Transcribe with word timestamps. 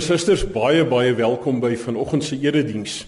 En 0.00 0.06
susters, 0.06 0.46
baie 0.48 0.80
baie 0.88 1.10
welkom 1.12 1.58
by 1.60 1.74
vanoggend 1.76 2.24
se 2.24 2.38
erediens. 2.40 3.04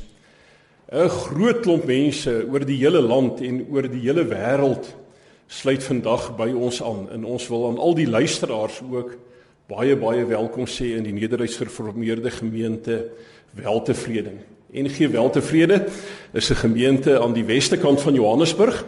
'n 0.92 1.08
Groot 1.08 1.62
klomp 1.64 1.86
mense 1.88 2.44
oor 2.44 2.66
die 2.68 2.76
hele 2.76 3.00
land 3.00 3.40
en 3.40 3.62
oor 3.72 3.88
die 3.88 4.02
hele 4.04 4.26
wêreld 4.28 4.90
sluit 5.48 5.82
vandag 5.82 6.36
by 6.36 6.50
ons 6.52 6.82
aan 6.82 7.08
en 7.08 7.24
ons 7.24 7.48
wil 7.48 7.64
aan 7.70 7.78
al 7.78 7.94
die 7.94 8.06
luisteraars 8.06 8.82
ook 8.84 9.16
baie 9.72 9.96
baie 9.96 10.26
welkom 10.26 10.66
sê 10.66 10.92
in 10.98 11.04
die 11.04 11.12
Nederduits 11.12 11.56
Gereformeerde 11.56 12.30
Gemeente 12.30 13.08
Weltevrede. 13.56 14.36
NG 14.72 15.08
Weltevrede 15.08 15.88
is 16.34 16.50
'n 16.50 16.60
gemeente 16.60 17.18
aan 17.20 17.32
die 17.32 17.44
weste 17.44 17.78
kant 17.78 18.00
van 18.00 18.14
Johannesburg. 18.14 18.84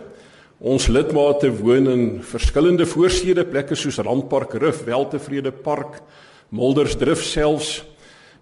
Ons 0.61 0.89
lidmate 0.89 1.56
woon 1.56 1.89
in 1.89 2.22
verskillende 2.22 2.86
voorstede 2.86 3.44
plekke 3.44 3.74
soos 3.74 3.96
Randpark, 3.96 4.52
Rif, 4.52 4.84
Weltevrede 4.84 5.52
Park, 5.52 6.02
Muldersdrift 6.50 7.24
selfs 7.24 7.93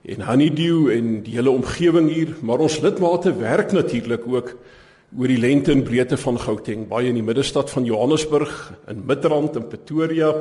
en 0.03 0.25
Honeydew 0.27 0.91
en 0.91 1.11
die 1.23 1.37
hele 1.37 1.51
omgewing 1.51 2.09
hier, 2.11 2.35
maar 2.43 2.63
ons 2.65 2.81
lidmate 2.83 3.35
werk 3.39 3.73
natuurlik 3.73 4.27
ook 4.27 4.57
oor 5.19 5.29
die 5.29 5.39
lengte 5.39 5.73
en 5.75 5.85
breedte 5.85 6.17
van 6.17 6.39
Gauteng, 6.41 6.87
baie 6.89 7.11
in 7.13 7.19
die 7.19 7.25
middestad 7.25 7.71
van 7.71 7.85
Johannesburg, 7.85 8.73
in 8.89 9.05
Midrand 9.07 9.59
en 9.61 9.69
Pretoria, 9.69 10.33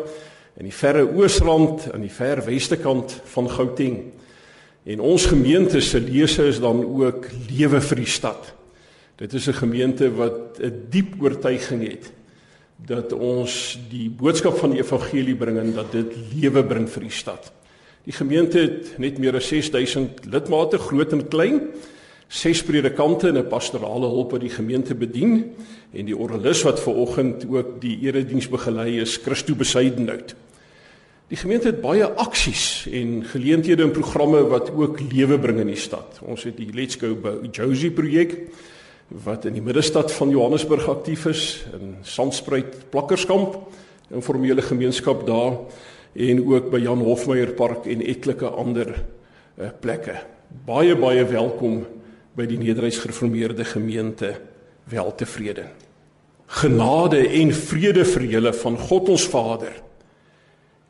in 0.57 0.67
die 0.67 0.75
verre 0.75 1.03
Oosrand 1.05 1.89
en 1.91 2.03
die 2.03 2.11
ver 2.11 2.41
weste 2.47 2.79
kant 2.79 3.13
van 3.33 3.49
Gauteng. 3.51 3.99
En 4.87 5.03
ons 5.05 5.27
gemeente 5.29 5.81
se 5.81 5.99
lese 6.01 6.47
is 6.49 6.59
dan 6.63 6.81
ook 6.81 7.27
lewe 7.51 7.81
vir 7.81 8.01
die 8.01 8.09
stad. 8.09 8.53
Dit 9.21 9.33
is 9.33 9.47
'n 9.47 9.53
gemeente 9.53 10.09
wat 10.15 10.59
'n 10.59 10.87
diep 10.89 11.21
oortuiging 11.21 11.87
het 11.87 12.11
dat 12.87 13.13
ons 13.13 13.79
die 13.89 14.09
boodskap 14.09 14.57
van 14.57 14.71
die 14.71 14.79
evangelie 14.79 15.35
bring 15.35 15.59
en 15.59 15.73
dat 15.73 15.91
dit 15.91 16.15
lewe 16.33 16.63
bring 16.63 16.89
vir 16.89 17.01
die 17.01 17.13
stad. 17.13 17.51
Die 18.03 18.13
gemeente 18.13 18.57
het 18.59 18.95
net 18.97 19.19
meer 19.21 19.35
as 19.37 19.47
6000 19.51 20.25
lidmate, 20.25 20.79
groot 20.81 21.11
en 21.13 21.27
klein. 21.29 21.59
Ses 22.31 22.63
predikante 22.63 23.27
en 23.27 23.37
'n 23.37 23.47
pastorale 23.47 24.07
hulp 24.07 24.31
wat 24.31 24.41
die 24.41 24.49
gemeente 24.49 24.95
bedien 24.95 25.53
en 25.93 26.05
die 26.05 26.17
orgelis 26.17 26.63
wat 26.63 26.79
ver 26.79 26.95
oggend 26.95 27.45
ook 27.49 27.81
die 27.81 27.99
erediens 28.01 28.49
begelei 28.49 29.01
is, 29.01 29.17
Christo 29.17 29.55
Besuidenhout. 29.55 30.35
Die 31.27 31.37
gemeente 31.37 31.67
het 31.67 31.81
baie 31.81 32.05
aksies 32.05 32.87
en 32.91 33.23
geleenthede 33.25 33.83
en 33.83 33.91
programme 33.91 34.47
wat 34.47 34.71
ook 34.71 34.99
lewe 34.99 35.39
bring 35.39 35.59
in 35.59 35.67
die 35.67 35.75
stad. 35.75 36.19
Ons 36.21 36.43
het 36.43 36.57
die 36.57 36.73
Let's 36.73 36.95
Go 36.95 37.15
Josie 37.51 37.91
projek 37.91 38.37
wat 39.07 39.45
in 39.45 39.53
die 39.53 39.61
middestad 39.61 40.11
van 40.11 40.29
Johannesburg 40.29 40.89
aktief 40.89 41.25
is 41.25 41.63
in 41.79 41.95
Sandspruit 42.01 42.89
Plakkerskamp, 42.89 43.55
'n 44.11 44.21
formele 44.21 44.61
gemeenskap 44.61 45.27
daar 45.27 45.59
en 46.13 46.41
ook 46.47 46.69
by 46.71 46.81
Jan 46.83 47.03
Hofmeyer 47.05 47.53
Park 47.55 47.85
en 47.91 48.03
etlike 48.03 48.47
ander 48.47 48.89
uh, 48.91 49.69
plekke. 49.79 50.17
Baie 50.65 50.95
baie 50.99 51.23
welkom 51.29 51.85
by 52.35 52.47
die 52.47 52.59
Nederduits 52.59 52.99
Gereformeerde 53.03 53.65
Gemeente 53.67 54.33
Weltevrede. 54.91 55.69
Genade 56.61 57.21
en 57.39 57.53
vrede 57.55 58.03
vir 58.07 58.27
julle 58.27 58.51
van 58.59 58.77
God 58.77 59.11
ons 59.13 59.27
Vader, 59.31 59.71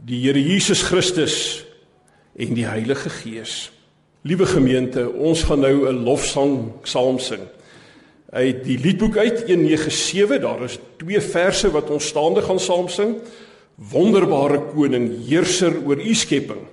die 0.02 0.24
Here 0.24 0.42
Jesus 0.42 0.82
Christus 0.88 1.36
en 2.34 2.56
die 2.58 2.66
Heilige 2.66 3.12
Gees. 3.14 3.70
Liewe 4.26 4.46
gemeente, 4.50 5.06
ons 5.10 5.44
gaan 5.44 5.62
nou 5.62 5.90
'n 5.90 6.04
lofsang 6.06 6.74
saam 6.84 7.20
sing 7.20 7.46
uit 8.32 8.64
die 8.64 8.78
liedboek 8.80 9.18
uit 9.18 9.44
197 9.44 10.40
daar 10.40 10.62
is 10.64 10.78
twee 10.98 11.22
verse 11.22 11.72
wat 11.72 11.90
ons 11.92 12.08
staande 12.08 12.42
gaan 12.42 12.60
saam 12.60 12.88
sing 12.88 13.18
wonderbare 13.76 14.60
koning 14.74 15.08
heerser 15.28 15.80
oor 15.86 16.02
u 16.02 16.14
skepping. 16.16 16.66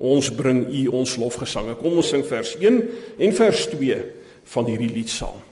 Ons 0.00 0.30
bring 0.32 0.64
u 0.72 0.86
ons 1.02 1.18
lofgesange. 1.20 1.76
Kom 1.82 2.00
ons 2.00 2.08
sing 2.08 2.24
vers 2.24 2.56
1 2.56 2.82
en 3.20 3.38
vers 3.42 3.68
2 3.74 4.00
van 4.54 4.68
hierdie 4.70 4.92
lied 4.94 5.12
saam 5.12 5.49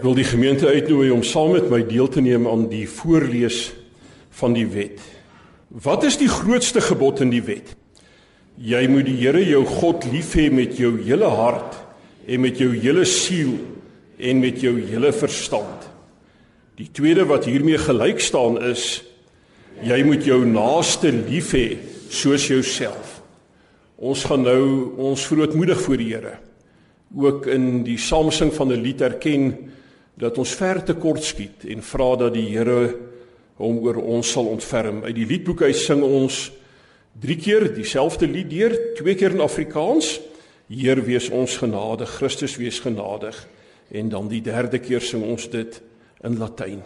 Ek 0.00 0.06
wil 0.06 0.14
die 0.16 0.24
gemeente 0.24 0.64
uitnooi 0.64 1.10
om 1.12 1.20
saam 1.20 1.50
met 1.52 1.66
my 1.68 1.82
deel 1.84 2.06
te 2.08 2.22
neem 2.24 2.46
aan 2.48 2.62
die 2.70 2.86
voorlees 2.88 3.66
van 4.38 4.54
die 4.56 4.64
wet. 4.72 4.96
Wat 5.68 6.06
is 6.08 6.14
die 6.16 6.30
grootste 6.32 6.80
gebod 6.80 7.18
in 7.20 7.28
die 7.28 7.42
wet? 7.44 7.74
Jy 8.56 8.80
moet 8.88 9.04
die 9.10 9.18
Here 9.18 9.42
jou 9.44 9.60
God 9.68 10.06
lief 10.08 10.30
hê 10.40 10.46
met 10.48 10.78
jou 10.80 10.94
hele 11.04 11.28
hart 11.28 11.76
en 12.24 12.40
met 12.40 12.56
jou 12.56 12.70
hele 12.72 13.04
siel 13.04 13.58
en 14.16 14.40
met 14.40 14.64
jou 14.64 14.72
hele 14.78 15.12
verstand. 15.12 15.84
Die 16.80 16.88
tweede 16.96 17.26
wat 17.28 17.44
hiermee 17.44 17.76
gelyk 17.76 18.24
staan 18.24 18.56
is 18.70 19.02
jy 19.84 20.00
moet 20.08 20.24
jou 20.24 20.46
naaste 20.48 21.12
lief 21.12 21.52
hê 21.52 21.74
soos 22.08 22.48
jouself. 22.48 23.18
Ons 24.00 24.24
gaan 24.24 24.48
nou 24.48 24.96
ons 25.10 25.28
vrootmoedig 25.28 25.84
voor 25.84 26.00
die 26.00 26.14
Here 26.14 26.38
ook 27.20 27.50
in 27.52 27.82
die 27.84 27.98
saamsing 27.98 28.54
van 28.54 28.72
'n 28.72 28.80
lied 28.80 29.04
erken 29.04 29.69
dat 30.20 30.38
ons 30.38 30.52
ver 30.54 30.82
te 30.84 30.94
kort 31.00 31.24
skiet 31.24 31.64
en 31.72 31.82
vra 31.84 32.10
dat 32.20 32.34
die 32.36 32.48
Here 32.52 32.80
hom 33.60 33.80
oor 33.84 34.00
ons 34.00 34.32
sal 34.32 34.48
ontferm. 34.52 35.02
Uit 35.04 35.16
die 35.16 35.28
liedboek 35.28 35.64
hy 35.66 35.72
sing 35.76 36.04
ons 36.04 36.48
drie 37.20 37.36
keer 37.40 37.70
dieselfde 37.74 38.28
lied 38.28 38.48
deur, 38.52 38.76
twee 38.96 39.16
keer 39.18 39.36
in 39.36 39.44
Afrikaans. 39.44 40.18
Heer 40.70 41.02
wees 41.04 41.28
ons 41.34 41.56
genadig, 41.60 42.12
Christus 42.20 42.56
wees 42.60 42.78
genadig 42.80 43.36
en 43.90 44.12
dan 44.12 44.28
die 44.30 44.42
derde 44.44 44.78
keer 44.78 45.02
sing 45.02 45.24
ons 45.26 45.48
dit 45.50 45.80
in 46.24 46.38
Latyn. 46.38 46.84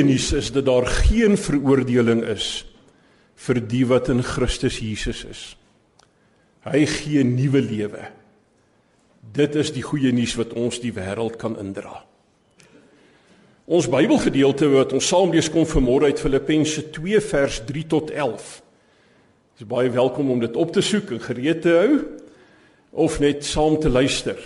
Goeie 0.00 0.14
nuus 0.14 0.32
is 0.32 0.48
dat 0.52 0.64
daar 0.64 0.86
geen 0.86 1.36
veroordeling 1.36 2.22
is 2.24 2.64
vir 3.36 3.58
die 3.60 3.84
wat 3.84 4.08
in 4.08 4.22
Christus 4.24 4.78
Jesus 4.80 5.24
is. 5.28 5.40
Hy 6.64 6.86
gee 6.88 7.24
nuwe 7.24 7.60
lewe. 7.60 8.06
Dit 9.20 9.58
is 9.60 9.68
die 9.72 9.82
goeie 9.84 10.08
nuus 10.12 10.38
wat 10.38 10.54
ons 10.56 10.80
die 10.80 10.92
wêreld 10.96 11.36
kan 11.36 11.58
indra. 11.60 11.98
Ons 13.68 13.90
Bybelgedeelte 13.92 14.70
wat 14.72 14.94
ons 14.96 15.04
saam 15.06 15.34
lees 15.34 15.50
kom 15.52 15.66
vanmôre 15.68 16.08
uit 16.08 16.20
Filippense 16.20 16.86
2 16.96 17.20
vers 17.20 17.58
3 17.68 17.82
tot 17.92 18.10
11. 18.10 18.46
Jy 19.58 19.66
is 19.66 19.68
baie 19.68 19.90
welkom 19.92 20.30
om 20.32 20.40
dit 20.40 20.56
op 20.56 20.72
te 20.72 20.80
soek 20.80 21.12
en 21.12 21.20
gereed 21.20 21.60
te 21.66 21.74
hou 21.76 21.98
of 23.04 23.18
net 23.20 23.44
saam 23.44 23.76
te 23.76 23.92
luister 23.92 24.40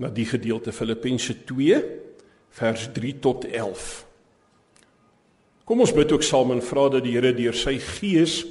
na 0.00 0.08
die 0.08 0.24
gedeelte 0.26 0.72
Filippense 0.72 1.42
2 1.44 1.82
vers 2.56 2.88
3 2.96 3.14
tot 3.20 3.44
11. 3.52 4.11
Kom 5.64 5.80
ons 5.80 5.94
bid 5.94 6.10
ook 6.12 6.24
saam 6.26 6.50
en 6.50 6.62
vra 6.64 6.88
dat 6.90 7.04
die 7.04 7.14
Here 7.14 7.32
deur 7.36 7.54
sy 7.54 7.76
Gees 7.78 8.42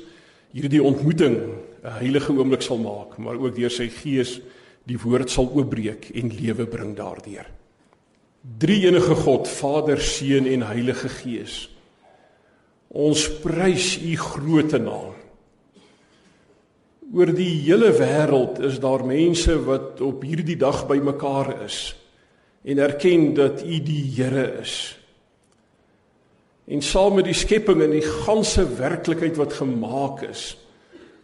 hierdie 0.56 0.84
ontmoeting 0.84 1.36
'n 1.84 1.98
heilige 2.00 2.32
oomblik 2.34 2.62
sal 2.62 2.78
maak, 2.78 3.18
maar 3.18 3.36
ook 3.36 3.56
deur 3.56 3.70
sy 3.70 3.88
Gees 3.90 4.40
die 4.86 4.98
woord 4.98 5.30
sal 5.30 5.50
oopbreek 5.50 6.12
en 6.16 6.30
lewe 6.30 6.66
bring 6.66 6.96
daardeur. 6.96 7.46
Drie 8.58 8.88
enige 8.88 9.16
God, 9.16 9.48
Vader, 9.48 10.00
Seun 10.02 10.48
en 10.48 10.62
Heilige 10.62 11.10
Gees. 11.10 11.70
Ons 12.90 13.30
prys 13.42 13.98
u 14.02 14.16
groot 14.18 14.72
naam. 14.72 15.14
Oor 17.14 17.34
die 17.36 17.62
hele 17.68 17.92
wêreld 17.92 18.60
is 18.64 18.80
daar 18.80 19.06
mense 19.06 19.56
wat 19.66 20.02
op 20.02 20.24
hierdie 20.24 20.58
dag 20.58 20.88
bymekaar 20.88 21.64
is 21.66 21.96
en 22.64 22.78
erken 22.80 23.34
dat 23.34 23.64
U 23.64 23.80
die 23.84 24.04
Here 24.16 24.62
is. 24.62 25.01
En 26.72 26.82
saam 26.82 27.18
met 27.20 27.28
die 27.28 27.36
skepping 27.36 27.82
en 27.84 27.92
die 27.92 28.06
ganse 28.24 28.64
werklikheid 28.78 29.36
wat 29.40 29.58
gemaak 29.60 30.24
is, 30.24 30.54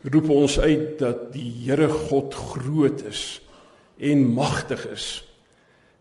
roep 0.03 0.27
ons 0.31 0.57
uit 0.59 0.97
dat 0.99 1.29
die 1.31 1.47
Here 1.63 1.88
God 1.88 2.35
groot 2.35 3.05
is 3.07 3.39
en 3.97 4.25
magtig 4.35 4.83
is. 4.91 5.07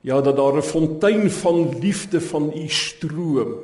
Ja, 0.03 0.21
dat 0.21 0.37
daar 0.37 0.59
'n 0.59 0.63
fontein 0.63 1.31
van 1.31 1.79
liefde 1.79 2.21
van 2.21 2.53
U 2.55 2.69
stroom 2.69 3.55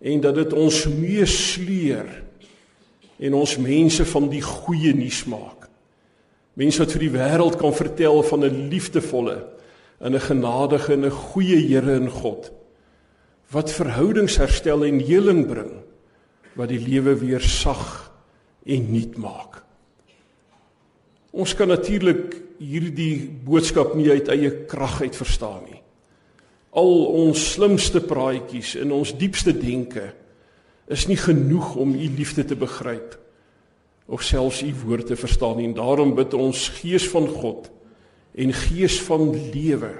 en 0.00 0.20
dat 0.20 0.34
dit 0.34 0.52
ons 0.52 0.86
meesleer 0.88 2.22
en 3.18 3.34
ons 3.34 3.56
mense 3.56 4.04
van 4.04 4.28
die 4.28 4.42
goeie 4.42 4.94
nuus 4.94 5.24
maak. 5.24 5.68
Mense 6.52 6.78
wat 6.78 6.92
vir 6.92 7.00
die 7.00 7.16
wêreld 7.16 7.56
kan 7.56 7.74
vertel 7.74 8.22
van 8.22 8.44
'n 8.44 8.68
liefdevolle 8.68 9.46
en 9.98 10.12
'n 10.12 10.20
genadige 10.20 10.92
en 10.92 11.04
'n 11.04 11.10
goeie 11.10 11.68
Here 11.68 11.94
en 11.94 12.10
God 12.10 12.52
wat 13.54 13.70
verhoudings 13.70 14.38
herstel 14.40 14.84
en 14.86 14.98
heling 15.02 15.44
bring 15.46 15.72
wat 16.56 16.70
die 16.72 16.80
lewe 16.80 17.14
weer 17.20 17.44
sag 17.44 18.08
en 18.66 18.90
nuut 18.90 19.16
maak. 19.20 19.60
Ons 21.36 21.52
kan 21.54 21.68
natuurlik 21.68 22.38
hierdie 22.58 23.28
boodskap 23.44 23.92
nie 23.94 24.08
uit 24.10 24.30
eie 24.32 24.50
krag 24.68 25.02
uit 25.04 25.16
verstaan 25.18 25.66
nie. 25.68 25.82
Al 26.76 26.94
ons 27.22 27.42
slimste 27.54 28.00
praatjies 28.04 28.74
en 28.80 28.94
ons 28.96 29.12
diepste 29.16 29.52
denke 29.56 30.10
is 30.92 31.06
nie 31.10 31.18
genoeg 31.20 31.74
om 31.76 31.94
u 31.94 32.08
liefde 32.16 32.44
te 32.46 32.56
begryp 32.58 33.16
of 34.06 34.22
selfs 34.22 34.62
u 34.62 34.72
woord 34.84 35.10
te 35.10 35.18
verstaan 35.18 35.58
nie. 35.58 35.68
En 35.70 35.76
daarom 35.76 36.14
bid 36.16 36.34
ons 36.34 36.68
Gees 36.78 37.08
van 37.10 37.28
God 37.28 37.70
en 38.36 38.52
Gees 38.54 38.98
van 39.06 39.30
lewe 39.52 39.92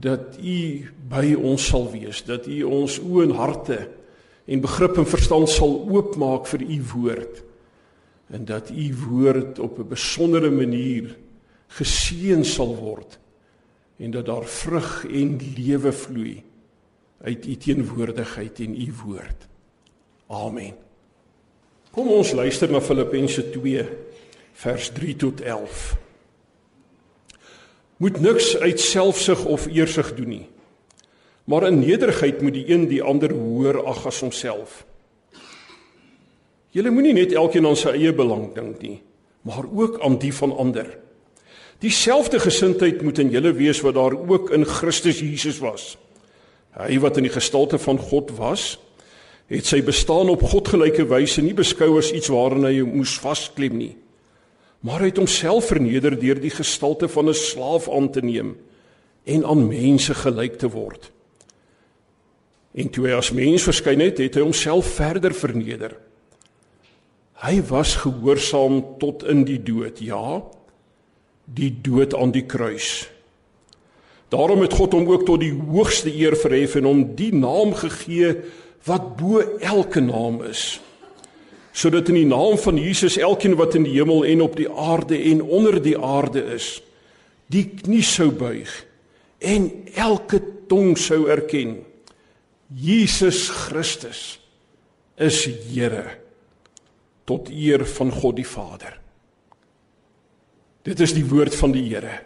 dat 0.00 0.38
u 0.42 0.88
by 1.08 1.34
ons 1.34 1.66
sal 1.66 1.90
wees, 1.92 2.22
dat 2.24 2.46
u 2.46 2.62
ons 2.62 2.98
oë 3.00 3.26
en 3.28 3.34
harte 3.36 3.78
en 4.44 4.62
begrip 4.62 4.98
en 4.98 5.08
verstand 5.08 5.50
sal 5.50 5.74
oopmaak 5.88 6.46
vir 6.50 6.64
u 6.66 6.78
woord 6.94 7.42
en 8.32 8.46
dat 8.48 8.70
u 8.70 8.86
woord 9.08 9.58
op 9.58 9.78
'n 9.78 9.88
besondere 9.88 10.50
manier 10.50 11.16
geseën 11.68 12.44
sal 12.44 12.76
word 12.76 13.18
en 13.98 14.10
dat 14.10 14.26
daar 14.26 14.44
vrug 14.44 15.04
en 15.06 15.40
lewe 15.56 15.92
vloei 15.92 16.42
uit 17.22 17.46
u 17.46 17.56
teenwoordigheid 17.56 18.58
en 18.60 18.80
u 18.80 18.92
woord. 19.04 19.46
Amen. 20.26 20.74
Kom 21.90 22.08
ons 22.08 22.32
luister 22.32 22.70
na 22.70 22.80
Filippense 22.80 23.50
2 23.50 23.88
vers 24.52 24.90
3 24.90 25.16
tot 25.16 25.40
11 25.40 25.96
moet 28.02 28.18
niks 28.20 28.56
uit 28.58 28.80
selfsug 28.80 29.44
of 29.46 29.68
eersug 29.70 30.14
doen 30.18 30.28
nie. 30.28 30.46
Maar 31.46 31.68
in 31.68 31.78
nederigheid 31.78 32.40
moet 32.42 32.56
die 32.56 32.64
een 32.70 32.88
die 32.90 33.02
ander 33.02 33.30
hoër 33.30 33.78
ag 33.86 34.06
as 34.10 34.18
homself. 34.24 34.82
Julle 36.74 36.90
moenie 36.90 37.14
net 37.14 37.34
elkeen 37.36 37.68
aan 37.68 37.78
sy 37.78 37.92
eie 37.94 38.14
belang 38.16 38.48
dink 38.56 38.82
nie, 38.82 38.98
maar 39.46 39.68
ook 39.68 40.00
aan 40.02 40.16
die 40.18 40.32
van 40.34 40.54
ander. 40.56 40.88
Dieselfde 41.82 42.40
gesindheid 42.42 43.02
moet 43.06 43.20
in 43.22 43.30
julle 43.30 43.52
wees 43.58 43.82
wat 43.86 43.94
daar 43.98 44.16
ook 44.16 44.50
in 44.54 44.66
Christus 44.66 45.20
Jesus 45.22 45.60
was. 45.62 45.92
Hy 46.78 46.98
wat 47.02 47.18
in 47.20 47.28
die 47.28 47.34
gestalte 47.34 47.78
van 47.78 48.00
God 48.00 48.32
was, 48.38 48.78
het 49.52 49.68
sy 49.68 49.82
bestaan 49.84 50.30
op 50.32 50.42
godgelyke 50.42 51.04
wyse 51.10 51.42
nie 51.44 51.54
beskou 51.54 51.98
as 52.00 52.10
iets 52.14 52.30
waaraan 52.32 52.70
hy 52.70 52.80
moes 52.86 53.18
vasklem 53.20 53.76
nie 53.78 53.94
maar 54.82 55.02
hy 55.04 55.12
het 55.12 55.20
homself 55.22 55.70
verneder 55.70 56.16
deur 56.18 56.40
die 56.42 56.50
gestalte 56.50 57.08
van 57.08 57.28
'n 57.28 57.34
slaaf 57.34 57.88
aan 57.90 58.10
te 58.10 58.20
neem 58.20 58.56
en 59.24 59.44
aan 59.44 59.68
mense 59.68 60.14
gelyk 60.14 60.58
te 60.58 60.68
word. 60.68 61.10
En 62.74 62.90
toe 62.90 63.06
hy 63.06 63.12
as 63.12 63.30
mens 63.30 63.62
verskyn 63.62 64.00
het, 64.00 64.18
het 64.18 64.34
hy 64.34 64.40
homself 64.40 64.86
verder 64.86 65.34
verneder. 65.34 65.96
Hy 67.42 67.62
was 67.68 67.96
gehoorsaam 67.96 68.98
tot 68.98 69.22
in 69.22 69.44
die 69.44 69.62
dood, 69.62 69.98
ja, 69.98 70.42
die 71.44 71.70
dood 71.82 72.14
aan 72.14 72.30
die 72.30 72.46
kruis. 72.46 73.08
Daarom 74.28 74.60
het 74.60 74.72
God 74.72 74.92
hom 74.92 75.10
ook 75.10 75.26
tot 75.26 75.40
die 75.40 75.52
hoogste 75.52 76.10
eer 76.10 76.36
verhef 76.36 76.74
en 76.74 76.84
hom 76.84 77.02
die 77.14 77.34
naam 77.34 77.74
gegee 77.74 78.36
wat 78.84 79.16
bo 79.16 79.42
elke 79.60 80.00
naam 80.00 80.42
is 80.42 80.80
sodat 81.72 82.10
in 82.12 82.20
die 82.20 82.28
naam 82.28 82.58
van 82.60 82.78
Jesus 82.80 83.16
elkeen 83.16 83.56
wat 83.56 83.76
in 83.78 83.86
die 83.88 83.96
hemel 83.96 84.24
en 84.28 84.44
op 84.44 84.56
die 84.56 84.68
aarde 84.68 85.16
en 85.16 85.42
onder 85.42 85.80
die 85.82 85.96
aarde 85.98 86.44
is, 86.54 86.76
die 87.52 87.66
knie 87.80 88.04
sou 88.04 88.30
buig 88.32 88.70
en 89.42 89.70
elke 89.98 90.40
tong 90.70 90.94
sou 91.00 91.26
erken 91.32 91.80
Jesus 92.72 93.48
Christus 93.52 94.40
is 95.20 95.44
Here 95.68 96.18
tot 97.28 97.50
eer 97.52 97.84
van 97.86 98.10
God 98.10 98.38
die 98.40 98.48
Vader. 98.48 98.96
Dit 100.82 101.00
is 101.04 101.14
die 101.14 101.26
woord 101.28 101.54
van 101.54 101.74
die 101.74 101.84
Here. 101.86 102.18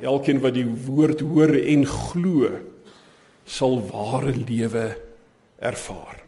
Elkeen 0.00 0.40
wat 0.40 0.54
die 0.56 0.64
woord 0.64 1.20
hoor 1.26 1.52
en 1.58 1.84
glo, 1.86 2.52
sal 3.44 3.80
ware 3.90 4.32
lewe 4.32 4.86
ervaar. 5.58 6.22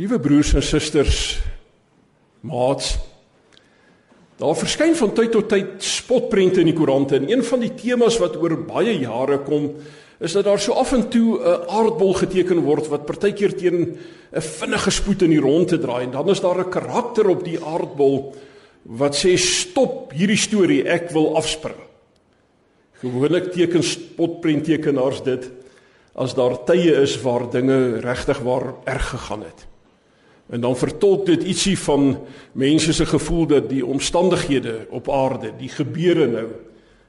Liewe 0.00 0.16
broers 0.24 0.54
en 0.56 0.62
susters, 0.64 1.16
maats, 2.48 2.94
daar 4.40 4.54
verskyn 4.56 4.94
van 4.96 5.10
tyd 5.12 5.34
tot 5.34 5.50
tyd 5.52 5.82
spotprente 5.84 6.62
in 6.62 6.70
die 6.70 6.76
koerante 6.76 7.18
en 7.18 7.26
een 7.28 7.42
van 7.44 7.60
die 7.60 7.74
temas 7.76 8.16
wat 8.22 8.38
oor 8.40 8.54
baie 8.64 8.94
jare 9.02 9.42
kom, 9.44 9.66
is 10.16 10.32
dat 10.32 10.46
daar 10.46 10.62
so 10.62 10.72
af 10.80 10.94
en 10.96 11.04
toe 11.12 11.36
'n 11.36 11.68
aardbol 11.68 12.14
geteken 12.14 12.64
word 12.64 12.88
wat 12.88 13.04
partykeer 13.04 13.52
teen 13.52 13.98
'n 14.32 14.40
vinnige 14.40 14.90
spoed 14.90 15.22
in 15.22 15.30
die 15.30 15.40
rondte 15.40 15.78
draai 15.78 16.04
en 16.04 16.10
dan 16.10 16.30
is 16.30 16.40
daar 16.40 16.58
'n 16.58 16.70
karakter 16.70 17.28
op 17.28 17.44
die 17.44 17.60
aardbol 17.60 18.34
wat 18.84 19.14
sê 19.14 19.36
stop 19.36 20.12
hierdie 20.12 20.40
storie, 20.40 20.88
ek 20.88 21.10
wil 21.10 21.36
afspring. 21.36 21.80
Gewoonlik 23.02 23.52
teken 23.52 23.82
spotprenttekenaars 23.82 25.22
dit 25.22 25.50
as 26.14 26.34
daar 26.34 26.64
tye 26.64 27.02
is 27.02 27.20
waar 27.20 27.50
dinge 27.50 28.00
regtig 28.00 28.38
waar 28.38 28.74
erg 28.84 29.08
gegaan 29.08 29.42
het. 29.42 29.71
En 30.52 30.60
dan 30.60 30.76
vertolk 30.76 31.24
dit 31.26 31.46
ietsie 31.48 31.78
van 31.80 32.18
mense 32.52 32.92
se 32.92 33.06
gevoel 33.08 33.46
dat 33.46 33.68
die 33.70 33.86
omstandighede 33.86 34.86
op 34.90 35.08
aarde, 35.10 35.54
die 35.56 35.70
gebeure 35.72 36.26
nou 36.28 36.48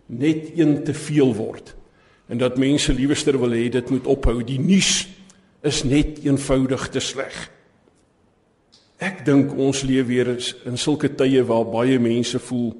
net 0.05 0.53
een 0.55 0.83
te 0.83 0.93
veel 0.93 1.33
word. 1.35 1.73
En 2.31 2.39
dat 2.39 2.57
mense 2.57 2.93
liewerster 2.93 3.35
wil 3.39 3.51
hê 3.51 3.67
dit 3.69 3.89
moet 3.89 4.07
ophou. 4.07 4.37
Die 4.47 4.59
nuus 4.59 5.09
is 5.61 5.83
net 5.83 6.23
eenvoudig 6.23 6.87
te 6.89 7.03
sleg. 7.03 7.35
Ek 9.03 9.25
dink 9.27 9.51
ons 9.59 9.83
leef 9.83 10.07
weer 10.07 10.31
in 10.63 10.79
sulke 10.79 11.11
tye 11.11 11.43
waar 11.43 11.67
baie 11.67 11.99
mense 11.99 12.39
voel 12.39 12.71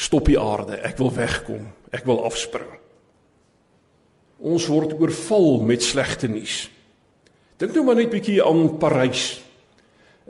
stop 0.00 0.30
die 0.30 0.38
aarde, 0.40 0.78
ek 0.86 0.96
wil 0.96 1.10
wegkom, 1.12 1.66
ek 1.92 2.06
wil 2.08 2.22
afspring. 2.24 2.70
Ons 4.40 4.64
word 4.72 4.94
oorval 4.96 5.60
met 5.68 5.84
slegte 5.84 6.30
nuus. 6.32 6.70
Dink 7.60 7.74
nou 7.76 7.84
maar 7.84 7.98
net 8.00 8.08
bietjie 8.08 8.38
aan 8.40 8.78
Parys. 8.80 9.42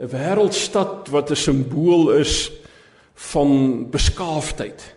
'n 0.01 0.09
wêreldstad 0.09 1.09
wat 1.09 1.29
'n 1.29 1.35
simbool 1.35 2.11
is 2.17 2.51
van 3.13 3.89
beskaafdheid 3.89 4.95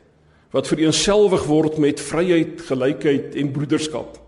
wat 0.51 0.71
vereenselwig 0.71 1.45
word 1.45 1.79
met 1.79 2.01
vryheid, 2.01 2.61
gelykheid 2.61 3.35
en 3.35 3.51
broederskap. 3.51 4.21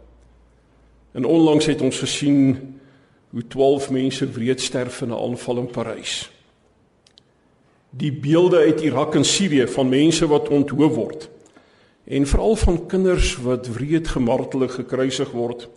En 1.13 1.25
onlangs 1.25 1.67
het 1.67 1.81
ons 1.81 1.99
gesien 1.99 2.39
hoe 3.31 3.47
12 3.47 3.91
mense 3.91 4.27
wreed 4.31 4.61
sterf 4.61 5.01
in 5.01 5.09
'n 5.09 5.23
aanval 5.23 5.59
in 5.59 5.71
Parys. 5.71 6.31
Die 7.91 8.13
beelde 8.13 8.59
uit 8.59 8.81
Irak 8.81 9.15
en 9.15 9.25
Sirië 9.25 9.67
van 9.67 9.89
mense 9.89 10.27
wat 10.27 10.49
onthou 10.49 10.89
word 10.89 11.29
en 12.05 12.27
veral 12.27 12.57
van 12.57 12.87
kinders 12.87 13.37
wat 13.37 13.67
wreed 13.67 14.09
gemartel 14.09 14.63
en 14.63 14.71
gekruisig 14.71 15.31
word 15.31 15.69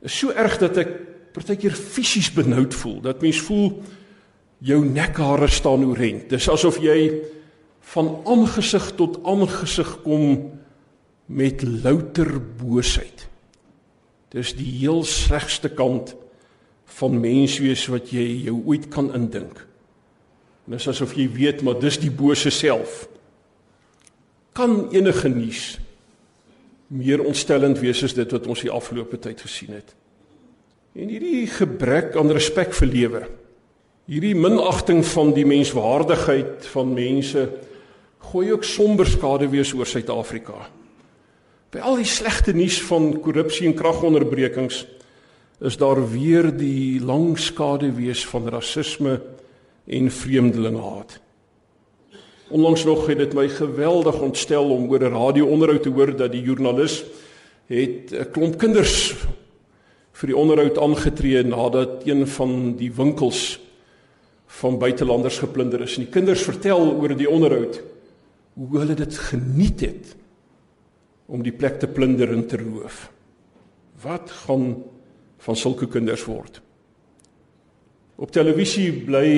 is 0.00 0.18
so 0.18 0.30
erg 0.30 0.58
dat 0.58 0.76
ek 0.76 0.88
partykeer 1.32 1.72
fisies 1.72 2.32
benoud 2.32 2.74
voel. 2.74 3.00
Dat 3.00 3.20
mens 3.20 3.40
voel 3.40 3.82
jou 4.64 4.84
nekhare 4.84 5.48
staan 5.52 5.84
oorent. 5.84 6.28
Dis 6.30 6.48
asof 6.48 6.78
jy 6.82 7.10
van 7.92 8.12
aangesig 8.26 8.92
tot 8.98 9.18
aangesig 9.26 9.90
kom 10.04 10.52
met 11.26 11.62
louter 11.62 12.38
boosheid. 12.40 13.26
Dis 14.34 14.54
die 14.58 14.68
heel 14.80 15.04
slegste 15.06 15.70
kant 15.72 16.14
van 16.98 17.20
menswees 17.20 17.86
wat 17.92 18.12
jy 18.14 18.26
jou 18.46 18.58
ooit 18.64 18.88
kan 18.92 19.12
indink. 19.14 19.60
En 20.66 20.74
dis 20.74 20.88
asof 20.90 21.14
jy 21.18 21.28
weet 21.34 21.62
maar 21.66 21.78
dis 21.80 21.98
die 22.02 22.10
bose 22.10 22.50
self. 22.50 23.04
Kan 24.56 24.88
enige 24.94 25.30
nuus 25.30 25.64
meer 26.86 27.22
ontstellend 27.22 27.80
wees 27.82 28.02
as 28.06 28.14
dit 28.14 28.30
wat 28.32 28.46
ons 28.46 28.62
die 28.62 28.72
afgelope 28.72 29.18
tyd 29.22 29.42
gesien 29.42 29.74
het? 29.76 29.94
En 30.96 31.10
hierdie 31.12 31.44
gebrek 31.50 32.16
aan 32.16 32.30
respek 32.32 32.72
vir 32.78 32.88
lewe, 32.88 33.22
hierdie 34.06 34.36
minagting 34.38 35.00
van 35.02 35.32
die 35.34 35.46
menswaardigheid 35.46 36.66
van 36.70 36.92
mense 36.94 37.48
gooi 38.30 38.52
ook 38.54 38.66
somber 38.66 39.06
skade 39.06 39.48
wees 39.50 39.72
oor 39.74 39.86
Suid-Afrika. 39.86 40.68
By 41.74 41.82
al 41.82 41.98
die 41.98 42.06
slegte 42.06 42.54
nuus 42.54 42.78
van 42.86 43.16
korrupsie 43.22 43.66
en 43.66 43.74
kragonderbrekings 43.74 44.84
is 45.66 45.78
daar 45.80 45.98
weer 46.12 46.52
die 46.54 47.02
lang 47.02 47.34
skade 47.40 47.90
wees 47.98 48.22
van 48.30 48.46
rasisme 48.52 49.18
en 49.86 50.10
vreemdelingehaat. 50.10 51.18
Onlangs 52.54 52.86
nog 52.86 53.08
het 53.10 53.18
dit 53.18 53.34
my 53.34 53.48
geweldig 53.50 54.22
ontstel 54.22 54.70
om 54.70 54.86
oor 54.90 55.02
'n 55.02 55.18
radio-onderhoud 55.18 55.82
te 55.82 55.90
hoor 55.90 56.16
dat 56.16 56.32
die 56.32 56.42
joernalis 56.42 57.02
het 57.66 58.14
'n 58.14 58.30
klomp 58.30 58.58
kinders 58.58 59.14
vir 60.12 60.26
die 60.26 60.36
onderhoud 60.36 60.78
aangetree 60.78 61.42
nadat 61.42 62.06
een 62.06 62.26
van 62.26 62.76
die 62.76 62.92
winkels 62.92 63.65
van 64.56 64.78
buitelanders 64.80 65.38
geplunder 65.42 65.82
is. 65.84 65.96
En 65.98 66.06
die 66.06 66.12
kinders 66.12 66.44
vertel 66.46 66.94
oor 66.96 67.12
die 67.16 67.28
onderhoud 67.30 67.80
hoe 68.56 68.78
hulle 68.80 68.96
dit 68.96 69.18
geniet 69.28 69.82
het 69.84 70.14
om 71.28 71.42
die 71.44 71.52
plek 71.52 71.80
te 71.82 71.88
plunder 71.90 72.30
en 72.32 72.46
te 72.48 72.56
roof. 72.60 73.10
Wat 74.00 74.30
gaan 74.46 74.70
van 75.44 75.58
sulke 75.58 75.88
kinders 75.90 76.24
word? 76.24 76.62
Op 78.16 78.32
televisie 78.32 78.88
bly 79.04 79.28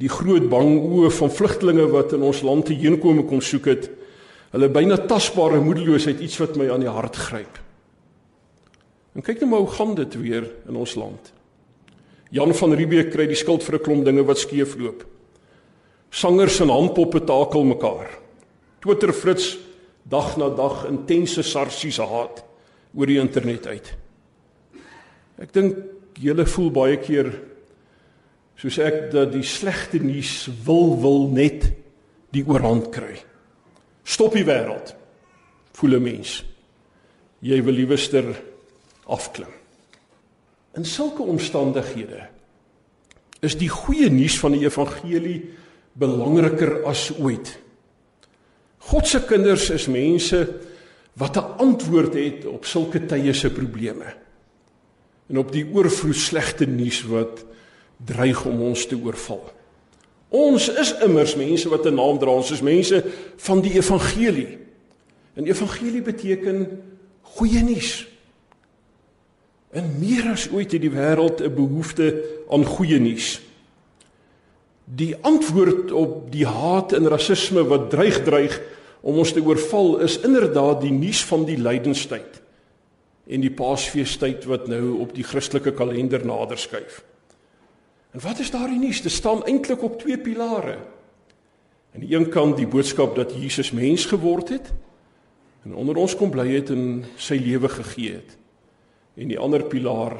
die 0.00 0.08
groot 0.08 0.46
bang 0.48 0.78
oë 0.80 1.10
van 1.12 1.32
vlugtelinge 1.32 1.90
wat 1.92 2.14
in 2.16 2.24
ons 2.24 2.40
land 2.46 2.70
te 2.70 2.76
heenkome 2.78 3.26
kom 3.28 3.42
soek 3.44 3.68
het. 3.68 3.90
Hulle 4.54 4.70
byna 4.72 4.96
tasbare 5.08 5.60
moedeloosheid 5.60 6.22
iets 6.24 6.38
wat 6.40 6.56
my 6.56 6.70
aan 6.72 6.84
die 6.84 6.92
hart 6.92 7.18
gryp. 7.28 7.60
En 9.12 9.24
kyk 9.24 9.42
nou 9.42 9.50
maar 9.50 9.64
hoe 9.66 9.76
gaan 9.76 9.94
dit 9.98 10.16
weer 10.22 10.48
in 10.68 10.78
ons 10.80 10.96
land. 10.96 11.32
Jan 12.32 12.54
van 12.56 12.72
Riebeeck 12.72 13.10
kry 13.12 13.26
die 13.28 13.36
skuld 13.36 13.62
vir 13.62 13.76
'n 13.76 13.84
klomp 13.84 14.04
dinge 14.04 14.24
wat 14.24 14.38
skeefloop. 14.38 15.04
Sangers 16.10 16.60
en 16.60 16.68
handpoppe 16.68 17.20
takel 17.20 17.64
mekaar. 17.64 18.08
Twitter 18.80 19.12
Fritz 19.12 19.58
dag 20.08 20.36
na 20.36 20.48
dag 20.48 20.86
intense 20.88 21.42
sarsiese 21.42 22.02
haat 22.02 22.42
oor 22.94 23.06
die 23.06 23.20
internet 23.20 23.66
uit. 23.66 23.94
Ek 25.38 25.52
dink 25.52 25.76
julle 26.20 26.46
voel 26.46 26.70
baie 26.70 26.96
keer 26.96 27.32
soos 28.56 28.78
ek 28.78 29.10
dat 29.12 29.32
die 29.32 29.44
slegte 29.44 29.98
nuus 29.98 30.48
wil 30.64 30.96
wil 31.00 31.28
net 31.28 31.72
die 32.32 32.44
oorhand 32.46 32.90
kry. 32.92 33.16
Stop 34.04 34.32
die 34.32 34.44
wêreld. 34.44 34.94
Voel 35.72 35.96
'n 35.96 36.02
mens. 36.02 36.44
Jy 37.40 37.62
wil 37.62 37.74
liewer 37.74 38.36
afklim. 39.06 39.61
In 40.72 40.84
sulke 40.84 41.22
omstandighede 41.22 42.28
is 43.42 43.56
die 43.58 43.68
goeie 43.68 44.08
nuus 44.10 44.38
van 44.38 44.54
die 44.54 44.62
evangelie 44.64 45.40
belangriker 45.98 46.84
as 46.88 47.10
ooit. 47.18 47.58
God 48.88 49.06
se 49.06 49.20
kinders 49.26 49.68
is 49.74 49.88
mense 49.90 50.46
wat 51.18 51.36
'n 51.36 51.58
antwoord 51.58 52.14
het 52.14 52.46
op 52.46 52.64
sulke 52.64 53.06
tye 53.06 53.32
se 53.32 53.50
probleme. 53.50 54.14
En 55.28 55.38
op 55.38 55.52
die 55.52 55.66
oorvloed 55.72 56.16
slegte 56.16 56.66
nuus 56.66 57.02
wat 57.02 57.44
dreig 57.96 58.44
om 58.44 58.60
ons 58.60 58.86
te 58.86 58.96
oorval. 58.96 59.52
Ons 60.28 60.68
is 60.68 60.94
immers 61.04 61.36
mense 61.36 61.68
wat 61.68 61.86
'n 61.86 61.94
naam 61.94 62.18
dra, 62.18 62.30
ons 62.30 62.50
is 62.50 62.62
mense 62.62 63.04
van 63.36 63.60
die 63.60 63.72
evangelie. 63.72 64.58
En 65.34 65.44
evangelie 65.44 66.02
beteken 66.02 66.82
goeie 67.20 67.62
nuus. 67.62 68.08
En 69.72 69.94
meer 69.98 70.28
as 70.28 70.50
ooit 70.52 70.72
het 70.72 70.82
die 70.84 70.92
wêreld 70.92 71.40
'n 71.40 71.54
behoefte 71.54 72.24
aan 72.48 72.64
goeie 72.64 73.00
nuus. 73.00 73.40
Die 74.84 75.16
antwoord 75.20 75.92
op 75.92 76.32
die 76.32 76.46
haat 76.46 76.92
en 76.92 77.08
rasisme 77.08 77.64
wat 77.64 77.90
dreig 77.90 78.22
dreig 78.22 78.60
om 79.00 79.16
ons 79.18 79.32
te 79.32 79.42
oorval 79.42 79.98
is 79.98 80.20
inderdaad 80.20 80.80
die 80.80 80.92
nuus 80.92 81.24
van 81.24 81.44
die 81.44 81.56
lydenstyd 81.56 82.42
en 83.26 83.40
die 83.40 83.50
Paasfeestyd 83.50 84.44
wat 84.44 84.68
nou 84.68 84.98
op 84.98 85.14
die 85.14 85.24
Christelike 85.24 85.72
kalender 85.72 86.26
nader 86.26 86.58
skuif. 86.58 87.04
En 88.10 88.20
wat 88.20 88.38
is 88.38 88.50
daardie 88.50 88.78
nuus? 88.78 89.00
Dit 89.02 89.12
staan 89.12 89.44
eintlik 89.44 89.82
op 89.82 89.98
twee 89.98 90.18
pilare. 90.18 90.76
Aan 91.94 92.00
die 92.00 92.16
een 92.16 92.28
kant 92.28 92.56
die 92.56 92.66
boodskap 92.66 93.16
dat 93.16 93.32
Jesus 93.32 93.70
mens 93.70 94.04
geword 94.06 94.48
het 94.48 94.72
en 95.64 95.74
onder 95.74 95.96
ons 95.96 96.16
kom 96.16 96.30
bly 96.30 96.48
het 96.52 96.70
en 96.70 97.04
sy 97.16 97.38
lewe 97.40 97.68
gegee 97.68 98.12
het 98.12 98.36
en 99.16 99.28
die 99.28 99.38
ander 99.38 99.64
pilaar 99.68 100.16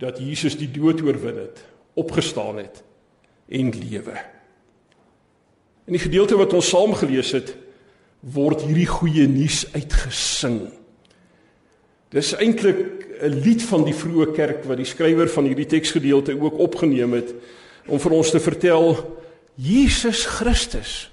dat 0.00 0.18
Jesus 0.20 0.58
die 0.60 0.70
dood 0.70 1.00
oorwin 1.02 1.38
het, 1.40 1.62
opgestaan 1.96 2.60
het 2.60 2.82
en 3.48 3.70
lewe. 3.72 4.16
In 5.86 5.94
die 5.96 6.02
gedeelte 6.02 6.36
wat 6.36 6.52
ons 6.56 6.68
saam 6.68 6.94
gelees 6.98 7.30
het, 7.36 7.54
word 8.20 8.64
hierdie 8.66 8.88
goeie 8.90 9.26
nuus 9.30 9.64
uitgesing. 9.72 10.60
Dis 12.10 12.34
eintlik 12.34 13.06
'n 13.22 13.40
lied 13.42 13.62
van 13.62 13.84
die 13.84 13.94
vroeë 13.94 14.32
kerk 14.34 14.64
wat 14.64 14.76
die 14.76 14.88
skrywer 14.88 15.28
van 15.28 15.44
hierdie 15.44 15.66
teksgedeelte 15.66 16.36
ook 16.40 16.58
opgeneem 16.58 17.12
het 17.12 17.34
om 17.86 17.98
vir 17.98 18.12
ons 18.12 18.30
te 18.30 18.40
vertel 18.40 19.16
Jesus 19.54 20.26
Christus 20.26 21.10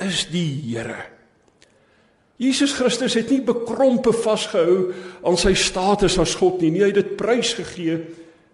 is 0.00 0.26
die 0.30 0.48
Here. 0.72 1.17
Jesus 2.38 2.72
Christus 2.78 3.16
het 3.18 3.32
nie 3.32 3.40
bekrompe 3.42 4.12
vasgehou 4.14 4.92
aan 5.26 5.38
sy 5.40 5.56
status 5.58 6.18
as 6.22 6.36
God 6.38 6.62
nie. 6.62 6.70
Nee, 6.70 6.84
hy 6.86 6.92
het 6.92 7.00
dit 7.00 7.16
prys 7.18 7.50
gegee 7.58 7.98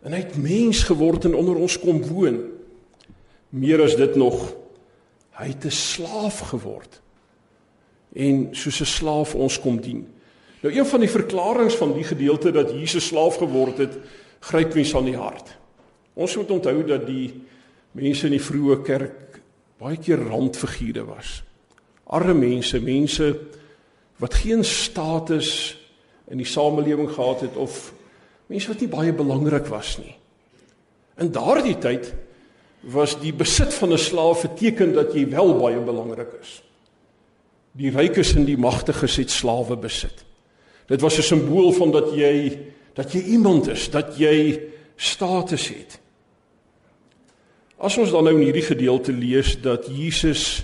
en 0.05 0.13
hy 0.17 0.23
het 0.23 0.39
mens 0.41 0.83
geword 0.89 1.29
en 1.29 1.37
onder 1.37 1.61
ons 1.61 1.77
kom 1.81 2.01
woon. 2.09 2.41
Meer 3.55 3.85
as 3.85 3.97
dit 3.97 4.17
nog, 4.17 4.55
hy 5.37 5.51
het 5.53 5.65
'n 5.65 5.71
slaaf 5.71 6.41
geword. 6.51 7.01
En 8.17 8.49
soos 8.53 8.81
'n 8.81 8.87
slaaf 8.87 9.35
ons 9.35 9.61
kom 9.61 9.81
dien. 9.81 10.07
Nou 10.63 10.73
een 10.75 10.87
van 10.87 11.01
die 11.01 11.11
verklaringe 11.11 11.71
van 11.71 11.93
die 11.93 12.05
gedeelte 12.05 12.51
dat 12.51 12.71
Jesus 12.71 13.07
slaaf 13.07 13.37
geword 13.37 13.79
het, 13.79 13.99
gryp 14.41 14.75
mens 14.75 14.95
aan 14.95 15.05
die 15.05 15.17
hart. 15.17 15.57
Ons 16.15 16.37
moet 16.37 16.51
onthou 16.51 16.85
dat 16.85 17.07
die 17.07 17.35
mense 17.93 18.27
in 18.27 18.33
die 18.33 18.43
vroeë 18.43 18.83
kerk 18.83 19.41
baie 19.79 19.97
keer 19.97 20.19
randfigure 20.19 21.05
was. 21.05 21.43
Arme 22.07 22.35
mense, 22.35 22.81
mense 22.81 23.37
wat 24.23 24.35
geen 24.35 24.65
status 24.65 25.77
in 26.31 26.41
die 26.41 26.49
samelewing 26.49 27.11
gehad 27.11 27.41
het 27.41 27.57
of 27.57 27.93
mense 28.47 28.69
wat 28.69 28.81
nie 28.81 28.89
baie 28.89 29.13
belangrik 29.13 29.67
was 29.73 29.97
nie. 29.99 30.15
In 31.21 31.33
daardie 31.33 31.77
tyd 31.79 32.13
was 32.81 33.17
die 33.21 33.33
besit 33.33 33.75
van 33.75 33.93
'n 33.93 33.99
slaaf 33.99 34.45
'n 34.45 34.55
teken 34.55 34.93
dat 34.93 35.15
jy 35.15 35.29
wel 35.29 35.59
baie 35.59 35.81
belangrik 35.81 36.33
is. 36.41 36.63
Die 37.73 37.91
rykes 37.91 38.35
en 38.35 38.45
die 38.45 38.59
magtiges 38.59 39.17
het 39.17 39.31
slawe 39.31 39.77
besit. 39.77 40.25
Dit 40.87 41.01
was 41.01 41.19
'n 41.19 41.23
simbool 41.23 41.73
van 41.73 41.91
dat 41.91 42.15
jy 42.15 42.59
dat 42.95 43.13
jy 43.13 43.21
iemand 43.21 43.69
is, 43.69 43.91
dat 43.91 44.19
jy 44.19 44.61
status 44.97 45.69
het. 45.69 45.99
As 47.77 47.99
ons 47.99 48.11
dan 48.11 48.25
nou 48.25 48.37
in 48.37 48.47
hierdie 48.47 48.63
gedeelte 48.63 49.13
lees 49.13 49.61
dat 49.61 49.87
Jesus 49.91 50.63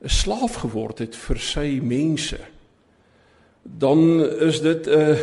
'n 0.00 0.08
slaaf 0.08 0.54
geword 0.54 0.98
het 0.98 1.16
vir 1.16 1.38
sy 1.38 1.80
mense, 1.82 2.38
dan 3.62 4.24
is 4.40 4.60
dit 4.60 4.86
'n 4.86 5.18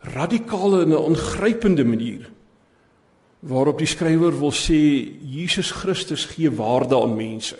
radikale 0.00 0.82
en 0.82 0.90
'n 0.90 1.04
ongrypende 1.14 1.84
manier 1.84 2.30
waarop 3.46 3.78
die 3.78 3.86
skrywer 3.86 4.34
wil 4.38 4.50
sê 4.50 5.06
Jesus 5.22 5.70
Christus 5.70 6.24
gee 6.24 6.50
waarde 6.50 6.96
aan 6.96 7.16
mense. 7.16 7.56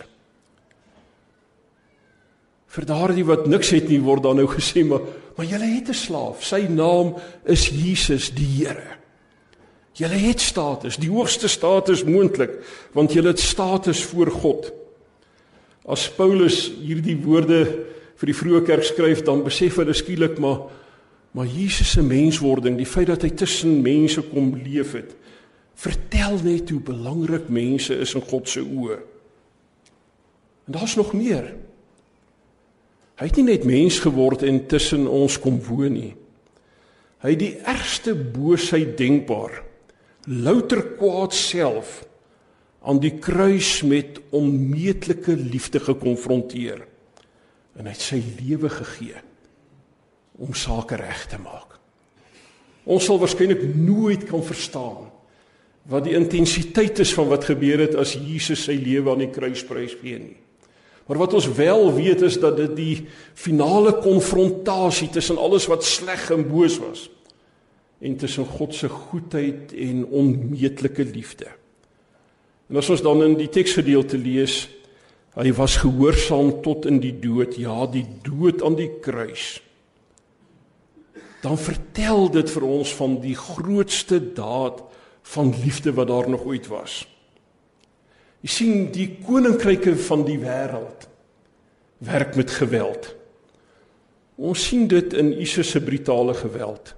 Vir 2.67 2.85
daardie 2.85 3.25
wat 3.25 3.47
niks 3.47 3.71
het 3.71 3.89
nie 3.89 4.01
word 4.01 4.23
dan 4.23 4.37
nou 4.37 4.49
gesê 4.51 4.85
maar 4.85 5.01
maar 5.37 5.47
julle 5.47 5.69
het 5.69 5.89
'n 5.89 5.95
slaaf. 5.95 6.45
Sy 6.45 6.67
naam 6.69 7.15
is 7.45 7.69
Jesus 7.69 8.31
die 8.31 8.47
Here. 8.47 8.97
Julle 9.93 10.15
het 10.15 10.41
status, 10.41 10.97
die 10.97 11.11
hoogste 11.11 11.49
status 11.49 12.05
moontlik, 12.05 12.51
want 12.93 13.13
julle 13.13 13.29
het 13.29 13.41
status 13.41 14.05
voor 14.05 14.31
God. 14.31 14.73
As 15.87 16.09
Paulus 16.11 16.67
hierdie 16.83 17.17
woorde 17.23 17.61
vir 18.17 18.31
die 18.33 18.37
vroeë 18.37 18.65
kerk 18.67 18.87
skryf, 18.89 19.23
dan 19.27 19.45
besef 19.47 19.79
hulle 19.81 19.95
skielik 19.95 20.41
maar 20.43 20.67
maar 21.37 21.45
Jesus 21.53 21.91
se 21.93 22.01
menswording, 22.01 22.79
die 22.79 22.89
feit 22.89 23.11
dat 23.11 23.27
hy 23.27 23.29
tussen 23.37 23.83
mense 23.85 24.23
kom 24.31 24.55
leef 24.57 24.95
het, 24.97 25.11
vertel 25.77 26.39
net 26.41 26.71
hoe 26.73 26.81
belangrik 26.81 27.51
mense 27.53 27.93
is 27.93 28.15
in 28.17 28.25
God 28.25 28.49
se 28.49 28.63
oë. 28.65 28.97
En 30.65 30.79
daar's 30.79 30.97
nog 30.97 31.13
meer. 31.13 31.51
Hy 33.21 33.29
het 33.29 33.37
nie 33.37 33.51
net 33.51 33.69
mens 33.69 33.99
geword 34.01 34.47
en 34.49 34.63
tussen 34.69 35.05
ons 35.13 35.37
kom 35.41 35.61
woon 35.69 35.93
nie. 35.93 36.15
Hy 37.21 37.35
het 37.35 37.43
die 37.43 37.55
ergste 37.69 38.17
boosheid 38.17 38.97
denkbaar, 38.97 39.61
louter 40.25 40.83
kwaad 40.97 41.37
self 41.37 42.01
aan 42.87 43.01
die 43.03 43.17
kruis 43.19 43.81
met 43.83 44.21
onmeetlike 44.37 45.35
liefde 45.35 45.83
gekonfronteer 45.83 46.85
en 47.77 47.89
hy 47.89 47.93
het 47.93 48.05
sy 48.05 48.21
lewe 48.39 48.71
gegee 48.73 49.19
om 50.41 50.55
sake 50.57 50.99
reg 51.01 51.27
te 51.33 51.41
maak. 51.41 51.75
Ons 52.87 53.09
sal 53.09 53.19
waarskynlik 53.19 53.65
nooit 53.75 54.25
kan 54.29 54.45
verstaan 54.47 55.11
wat 55.91 56.07
die 56.07 56.17
intensiteit 56.19 56.99
is 57.03 57.13
van 57.15 57.29
wat 57.31 57.47
gebeur 57.47 57.83
het 57.85 57.95
as 57.99 58.17
Jesus 58.19 58.65
sy 58.67 58.75
lewe 58.79 59.13
aan 59.13 59.23
die 59.23 59.33
kruis 59.35 59.63
prys 59.67 59.95
gee 60.01 60.19
nie. 60.19 60.39
Maar 61.07 61.21
wat 61.23 61.37
ons 61.39 61.47
wel 61.59 61.93
weet 61.95 62.25
is 62.27 62.39
dat 62.43 62.57
dit 62.59 62.73
die 62.79 62.95
finale 63.39 63.93
konfrontasie 64.03 65.09
tussen 65.15 65.39
alles 65.39 65.69
wat 65.71 65.87
sleg 65.87 66.31
en 66.35 66.43
boos 66.49 66.81
was 66.83 67.07
en 68.03 68.17
tussen 68.21 68.45
God 68.45 68.75
se 68.77 68.91
goedheid 68.93 69.73
en 69.73 70.03
onmeetlike 70.05 71.07
liefde. 71.15 71.49
En 72.71 72.81
as 72.81 72.91
ons 72.91 73.03
dan 73.03 73.23
in 73.23 73.37
die 73.39 73.51
teksgedeelte 73.53 74.19
lees, 74.19 74.65
hy 75.37 75.53
was 75.55 75.77
gehoorsaam 75.83 76.57
tot 76.65 76.89
in 76.89 76.99
die 77.03 77.15
dood, 77.21 77.59
ja, 77.61 77.85
die 77.91 78.07
dood 78.25 78.65
aan 78.67 78.79
die 78.79 78.91
kruis. 79.05 79.59
Dan 81.45 81.61
vertel 81.61 82.31
dit 82.35 82.51
vir 82.51 82.65
ons 82.67 82.95
van 82.99 83.19
die 83.23 83.37
grootste 83.39 84.19
daad 84.35 84.81
van 85.35 85.53
liefde 85.63 85.93
wat 85.95 86.09
daar 86.11 86.31
nog 86.31 86.47
ooit 86.49 86.67
was. 86.73 87.05
Jy 88.43 88.51
sien 88.51 88.75
die 88.95 89.09
koninkryke 89.27 89.97
van 90.07 90.25
die 90.27 90.39
wêreld 90.39 91.07
werk 92.07 92.37
met 92.37 92.53
geweld. 92.53 93.09
Ons 94.37 94.67
sien 94.69 94.85
dit 94.89 95.15
in 95.17 95.33
Jesus 95.33 95.71
se 95.73 95.81
brutale 95.81 96.35
geweld. 96.37 96.93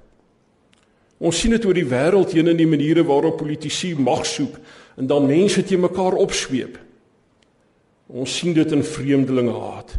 Ons 1.19 1.39
sien 1.41 1.55
dit 1.55 1.65
oor 1.67 1.75
die 1.75 1.87
wêreld 1.89 2.35
heen 2.35 2.51
in 2.51 2.59
die 2.59 2.69
maniere 2.69 3.05
waarop 3.07 3.41
politici 3.41 3.95
mag 3.99 4.27
soek 4.27 4.59
en 4.99 5.07
dan 5.07 5.27
mense 5.27 5.63
te 5.63 5.79
mekaar 5.79 6.19
opsweep. 6.19 6.79
Ons 8.09 8.39
sien 8.41 8.55
dit 8.57 8.73
in 8.73 8.83
vreemdelingehaat. 8.85 9.95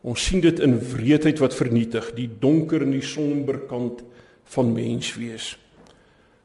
Ons 0.00 0.26
sien 0.26 0.40
dit 0.40 0.60
in 0.64 0.76
wreedheid 0.92 1.40
wat 1.40 1.56
vernietig, 1.56 2.12
die 2.16 2.28
donker 2.40 2.84
en 2.84 2.92
die 2.96 3.04
somber 3.04 3.60
kant 3.70 4.02
van 4.52 4.72
menswees. 4.74 5.54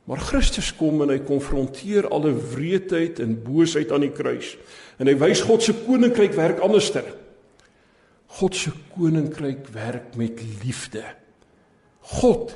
Maar 0.05 0.21
Christus 0.21 0.69
kom 0.77 1.01
en 1.01 1.09
hy 1.09 1.21
konfronteer 1.25 2.07
alle 2.13 2.31
wreedheid 2.35 3.19
en 3.23 3.39
boosheid 3.41 3.91
aan 3.95 4.05
die 4.05 4.13
kruis. 4.13 4.53
En 5.01 5.09
hy 5.09 5.15
wys 5.17 5.41
God 5.47 5.65
se 5.65 5.73
koninkryk 5.85 6.35
werk 6.37 6.61
anderster. 6.63 7.07
God 8.37 8.57
se 8.59 8.73
koninkryk 8.93 9.65
werk 9.73 10.13
met 10.19 10.43
liefde. 10.61 11.01
God 12.21 12.53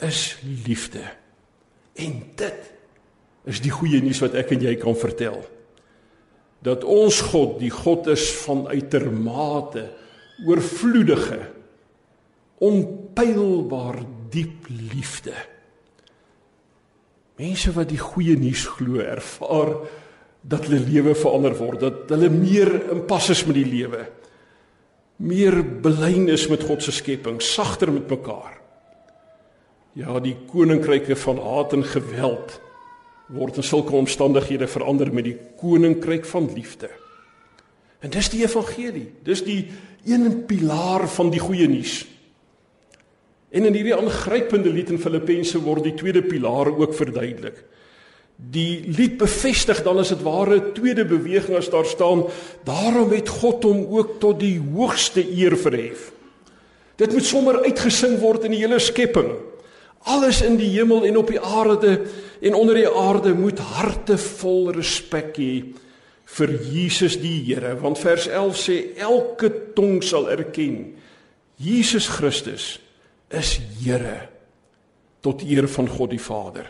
is 0.00 0.38
liefde. 0.64 1.02
En 2.00 2.22
dit 2.40 2.72
is 3.46 3.62
die 3.62 3.72
goeie 3.72 4.02
nuus 4.02 4.20
wat 4.24 4.34
ek 4.38 4.56
en 4.56 4.64
jy 4.66 4.74
kan 4.80 4.96
vertel. 4.98 5.38
Dat 6.66 6.84
ons 6.84 7.20
God 7.30 7.60
die 7.62 7.70
God 7.70 8.08
is 8.10 8.26
van 8.42 8.66
uitermate 8.66 9.86
oorvloedige 10.46 11.44
onpylbaar 12.64 14.00
diep 14.32 14.66
liefde. 14.68 15.34
Mense 17.36 17.72
wat 17.76 17.90
die 17.92 18.00
goeie 18.00 18.36
nuus 18.40 18.64
glo, 18.78 18.98
ervaar 19.04 19.74
dat 20.46 20.68
hulle 20.68 20.80
lewe 20.86 21.14
verander 21.18 21.56
word, 21.58 21.82
dat 21.82 22.12
hulle 22.14 22.30
meer 22.32 22.70
in 22.94 23.02
pas 23.08 23.28
is 23.32 23.42
met 23.48 23.58
die 23.58 23.66
lewe. 23.68 24.04
Meer 25.26 25.58
belyn 25.84 26.30
is 26.32 26.46
met 26.48 26.64
God 26.64 26.84
se 26.84 26.94
skepping, 26.94 27.40
sagter 27.44 27.92
met 27.92 28.08
mekaar. 28.10 28.54
Ja, 29.96 30.18
die 30.20 30.36
koninkryke 30.48 31.16
van 31.16 31.40
haat 31.40 31.72
en 31.76 31.84
geweld 31.88 32.58
word 33.26 33.56
in 33.56 33.66
sulke 33.66 33.96
omstandighede 33.96 34.68
verander 34.70 35.12
met 35.12 35.24
die 35.24 35.36
koninkryk 35.58 36.24
van 36.24 36.50
liefde. 36.54 36.90
En 38.00 38.12
dis 38.14 38.28
die 38.30 38.44
evangelie. 38.44 39.08
Dis 39.26 39.42
die 39.44 39.66
een 40.06 40.44
pilaar 40.46 41.08
van 41.10 41.32
die 41.34 41.40
goeie 41.42 41.68
nuus. 41.68 42.04
En 43.50 43.64
in 43.64 43.74
hierdie 43.74 43.96
aangrypende 43.96 44.70
lied 44.70 44.92
in 44.92 45.00
Filippense 45.00 45.58
word 45.62 45.86
die 45.86 45.96
tweede 45.98 46.22
pilaar 46.22 46.70
ook 46.70 46.94
verduidelik. 46.94 47.62
Die 48.36 48.84
lied 48.92 49.16
bevestig 49.18 49.80
dan 49.82 49.98
as 50.02 50.12
dit 50.12 50.22
ware 50.22 50.60
'n 50.60 50.72
tweede 50.76 51.04
beweging 51.04 51.56
as 51.56 51.70
daar 51.70 51.86
staan, 51.86 52.26
daarom 52.64 53.10
het 53.10 53.28
God 53.28 53.62
hom 53.62 53.86
ook 53.90 54.20
tot 54.20 54.40
die 54.40 54.60
hoogste 54.60 55.24
eer 55.24 55.56
verhef. 55.56 56.12
Dit 56.96 57.12
moet 57.12 57.24
sommer 57.24 57.64
uitgesing 57.64 58.18
word 58.18 58.44
in 58.44 58.50
die 58.50 58.60
hele 58.60 58.78
skepping. 58.78 59.32
Alles 60.02 60.42
in 60.42 60.56
die 60.56 60.70
hemel 60.70 61.04
en 61.04 61.16
op 61.16 61.28
die 61.28 61.40
aarde 61.40 62.06
en 62.40 62.54
onder 62.54 62.74
die 62.74 62.90
aarde 62.90 63.34
moet 63.34 63.58
harte 63.58 64.18
vol 64.18 64.72
respek 64.76 65.36
hê 65.40 65.52
vir 66.36 66.52
Jesus 66.72 67.16
die 67.22 67.38
Here, 67.46 67.76
want 67.80 68.00
vers 68.02 68.26
11 68.26 68.56
sê 68.58 68.76
elke 68.98 69.50
tong 69.76 70.02
sal 70.02 70.26
erken 70.32 70.96
Jesus 71.56 72.08
Christus 72.08 72.76
is 73.30 73.56
Here 73.80 74.28
tot 75.24 75.42
eer 75.42 75.66
van 75.70 75.88
God 75.90 76.12
die 76.12 76.22
Vader. 76.22 76.68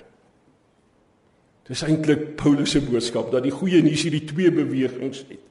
Dis 1.66 1.82
eintlik 1.82 2.36
Paulus 2.38 2.76
se 2.76 2.80
boodskap 2.84 3.32
dat 3.34 3.44
die 3.44 3.54
goeie 3.54 3.82
nuus 3.82 4.06
hierdie 4.06 4.24
twee 4.28 4.52
bewegings 4.54 5.24
het. 5.26 5.42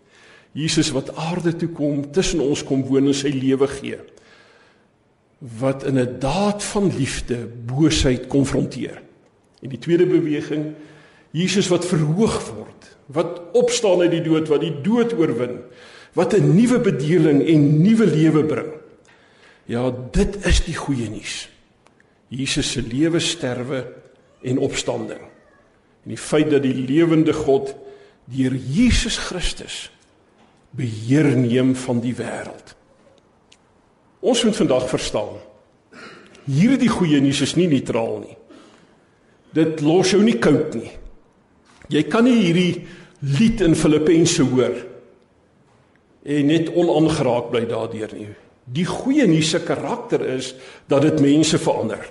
Jesus 0.56 0.93
wat 0.95 1.12
aarde 1.19 1.51
toe 1.60 1.69
kom, 1.75 2.06
tussen 2.15 2.39
ons 2.39 2.63
kom 2.63 2.86
woon 2.88 3.12
en 3.12 3.17
sy 3.17 3.34
lewe 3.36 3.67
gee. 3.67 3.99
Wat 5.60 5.84
in 5.84 5.99
'n 5.99 6.19
daad 6.19 6.63
van 6.63 6.88
liefde 6.95 7.43
boosheid 7.45 8.28
konfronteer. 8.32 9.01
En 9.65 9.71
die 9.73 9.82
tweede 9.82 10.06
beweging, 10.06 10.75
Jesus 11.34 11.67
wat 11.73 11.88
verhoog 11.89 12.38
word, 12.54 12.89
wat 13.10 13.41
opstaan 13.58 14.04
uit 14.06 14.13
die 14.13 14.23
dood, 14.25 14.49
wat 14.51 14.62
die 14.62 14.75
dood 14.86 15.15
oorwin, 15.17 15.58
wat 16.13 16.34
'n 16.38 16.54
nuwe 16.56 16.80
bedeling 16.80 17.41
en 17.41 17.82
nuwe 17.82 18.06
lewe 18.06 18.43
bring. 18.45 18.71
Ja, 19.65 19.91
dit 20.12 20.45
is 20.45 20.62
die 20.63 20.75
goeie 20.75 21.10
nuus. 21.10 21.49
Jesus 22.28 22.71
se 22.71 22.82
lewe, 22.82 23.19
sterwe 23.19 23.86
en 24.41 24.58
opstanding. 24.58 25.21
En 26.04 26.13
die 26.13 26.17
feit 26.17 26.49
dat 26.49 26.62
die 26.62 26.75
lewende 26.75 27.34
God 27.34 27.75
deur 28.25 28.56
Jesus 28.56 29.17
Christus 29.17 29.91
beheer 30.69 31.36
neem 31.38 31.75
van 31.75 31.99
die 31.99 32.15
wêreld. 32.15 32.75
Ons 34.19 34.43
moet 34.43 34.56
vandag 34.56 34.89
verstaan. 34.89 35.38
Hierdie 36.45 36.89
goeie 36.89 37.21
nuus 37.21 37.41
is 37.41 37.56
nie 37.56 37.67
neutraal 37.67 38.19
nie. 38.19 38.38
Dit 39.56 39.82
los 39.86 40.12
jou 40.12 40.22
nie 40.24 40.38
koud 40.41 40.76
nie. 40.76 40.91
Jy 41.94 42.04
kan 42.12 42.26
nie 42.28 42.38
hierdie 42.41 42.86
lied 43.39 43.62
in 43.63 43.78
Filippense 43.78 44.44
hoor 44.52 44.76
en 46.26 46.48
net 46.50 46.72
onaangeraak 46.74 47.52
bly 47.52 47.62
daardeur 47.70 48.13
nie. 48.18 48.32
Die 48.65 48.88
goeie 48.89 49.28
nuus 49.30 49.52
se 49.54 49.62
karakter 49.62 50.24
is 50.36 50.56
dat 50.89 51.06
dit 51.06 51.22
mense 51.22 51.60
verander. 51.62 52.02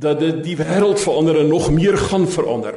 Dat 0.00 0.20
dit 0.20 0.42
die 0.44 0.56
wêreld 0.60 1.00
verander 1.00 1.40
en 1.40 1.48
nog 1.48 1.70
meer 1.72 1.96
gaan 1.96 2.28
verander. 2.28 2.76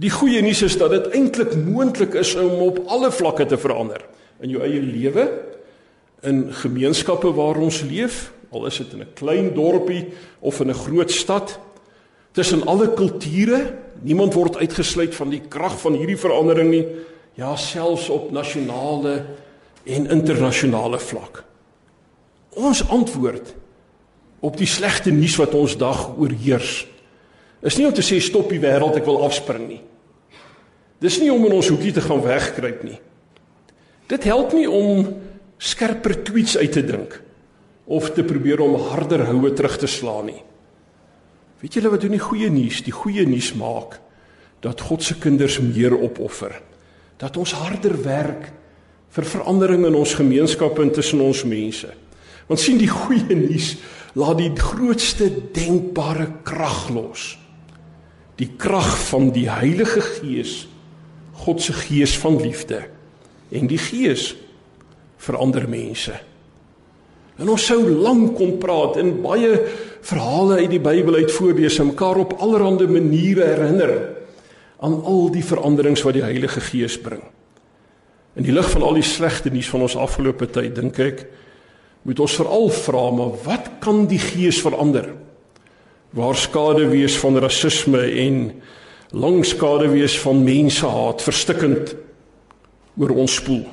Die 0.00 0.10
goeie 0.10 0.40
nuus 0.44 0.62
is 0.64 0.78
dat 0.80 0.94
dit 0.96 1.12
eintlik 1.16 1.54
moontlik 1.60 2.16
is 2.16 2.34
om 2.40 2.64
op 2.70 2.80
alle 2.88 3.12
vlakke 3.12 3.46
te 3.48 3.60
verander 3.60 4.02
in 4.44 4.52
jou 4.52 4.64
eie 4.64 4.80
lewe, 4.84 5.28
in 6.26 6.46
gemeenskappe 6.52 7.30
waar 7.36 7.60
ons 7.60 7.82
leef, 7.88 8.26
al 8.52 8.66
is 8.68 8.76
dit 8.80 8.92
in 8.92 9.00
'n 9.00 9.14
klein 9.14 9.54
dorpie 9.54 10.12
of 10.40 10.60
in 10.60 10.68
'n 10.70 10.74
groot 10.74 11.10
stad, 11.10 11.58
tussen 12.36 12.66
alle 12.68 12.90
kulture, 12.92 13.62
niemand 14.04 14.36
word 14.36 14.58
uitgesluit 14.60 15.14
van 15.16 15.32
die 15.32 15.40
krag 15.48 15.78
van 15.80 15.96
hierdie 15.96 16.18
verandering 16.20 16.68
nie, 16.70 16.84
ja 17.36 17.54
selfs 17.56 18.10
op 18.12 18.28
nasionale 18.32 19.18
en 19.88 20.08
internasionale 20.12 21.00
vlak. 21.00 21.42
Ons 22.56 22.82
antwoord 22.92 23.54
op 24.44 24.56
die 24.60 24.68
slegte 24.68 25.12
nuus 25.12 25.36
wat 25.40 25.56
ons 25.56 25.76
dag 25.80 26.10
oorheers 26.16 26.84
is 27.66 27.76
nie 27.80 27.86
om 27.88 27.94
te 27.96 28.04
sê 28.04 28.18
stop 28.22 28.50
die 28.52 28.60
wêreld 28.62 28.98
ek 29.00 29.06
wil 29.08 29.24
afspring 29.26 29.64
nie. 29.66 29.80
Dis 31.02 31.18
nie 31.20 31.32
om 31.32 31.42
in 31.48 31.56
ons 31.56 31.70
hoekie 31.72 31.92
te 31.96 32.04
gaan 32.04 32.22
wegkruip 32.22 32.84
nie. 32.86 32.98
Dit 34.06 34.26
help 34.28 34.52
nie 34.54 34.68
om 34.70 35.08
skerper 35.58 36.14
tweets 36.28 36.56
uit 36.60 36.72
te 36.76 36.84
dink 36.86 37.16
of 37.86 38.12
te 38.14 38.22
probeer 38.26 38.60
om 38.62 38.76
harder 38.92 39.24
houe 39.30 39.50
terug 39.56 39.80
te 39.82 39.90
slaan 39.90 40.30
nie. 40.30 40.42
Weet 41.60 41.78
julle 41.78 41.90
wat 41.92 42.04
doen 42.04 42.16
die 42.16 42.22
goeie 42.22 42.50
nuus? 42.52 42.82
Die 42.84 42.94
goeie 42.94 43.24
nuus 43.28 43.52
maak 43.56 44.00
dat 44.64 44.80
God 44.80 45.04
se 45.04 45.16
kinders 45.20 45.58
meer 45.62 45.94
opoffer. 45.94 46.54
Dat 47.20 47.36
ons 47.36 47.54
harder 47.56 47.94
werk 48.04 48.50
vir 49.16 49.28
verandering 49.28 49.86
in 49.88 49.96
ons 49.96 50.16
gemeenskappe 50.18 50.82
en 50.84 50.92
tussen 50.92 51.22
ons 51.24 51.44
mense. 51.48 51.88
Want 52.48 52.60
sien 52.60 52.80
die 52.80 52.90
goeie 52.90 53.36
nuus 53.36 53.74
laat 54.16 54.40
die 54.40 54.52
grootste 54.56 55.28
denkbare 55.54 56.28
krag 56.46 56.88
los. 56.92 57.34
Die 58.36 58.50
krag 58.60 58.90
van 59.08 59.30
die 59.32 59.46
Heilige 59.48 60.02
Gees, 60.04 60.66
God 61.40 61.62
se 61.62 61.72
Gees 61.76 62.16
van 62.20 62.40
liefde 62.40 62.82
en 63.52 63.68
die 63.70 63.80
Gees 63.80 64.34
verander 65.22 65.68
mense. 65.68 66.16
En 67.36 67.52
ons 67.52 67.66
sou 67.68 67.78
lank 67.88 68.36
kon 68.38 68.56
praat 68.60 68.96
en 69.00 69.18
baie 69.24 69.52
verhale 70.06 70.60
uit 70.62 70.70
die 70.70 70.82
Bybel 70.82 71.18
uit 71.18 71.32
voorlees 71.34 71.80
en 71.82 71.90
mekaar 71.90 72.20
op 72.22 72.36
allerlei 72.38 72.86
maniere 72.86 73.48
herinner 73.48 73.94
aan 74.78 75.00
al 75.02 75.30
die 75.34 75.44
veranderings 75.44 76.04
wat 76.06 76.14
die 76.14 76.22
Heilige 76.22 76.60
Gees 76.60 76.98
bring. 77.00 77.24
In 78.36 78.44
die 78.44 78.52
lig 78.52 78.68
van 78.70 78.84
al 78.84 78.98
die 78.98 79.06
slegte 79.06 79.50
nuus 79.50 79.70
van 79.72 79.86
ons 79.86 79.96
afgelope 79.96 80.46
tyd, 80.52 80.74
dink 80.76 80.98
ek, 81.00 81.24
moet 82.06 82.20
ons 82.22 82.36
veral 82.38 82.68
vra 82.70 83.04
maar 83.10 83.32
wat 83.46 83.70
kan 83.82 84.04
die 84.06 84.20
gees 84.22 84.60
verander? 84.62 85.08
Waar 86.14 86.36
skade 86.38 86.86
wees 86.92 87.16
van 87.18 87.40
rasisme 87.42 88.04
en 88.22 88.42
lang 89.16 89.40
skade 89.46 89.88
wees 89.90 90.14
van 90.22 90.44
mensehaat 90.44 91.24
verstikkend 91.24 91.96
oor 93.00 93.16
ons 93.16 93.40
spoel. 93.40 93.64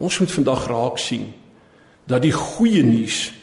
Ons 0.00 0.20
moet 0.22 0.32
vandag 0.32 0.64
raak 0.70 1.02
sien 1.02 1.28
dat 2.06 2.22
die 2.24 2.32
goeie 2.32 2.84
nuus 2.86 3.35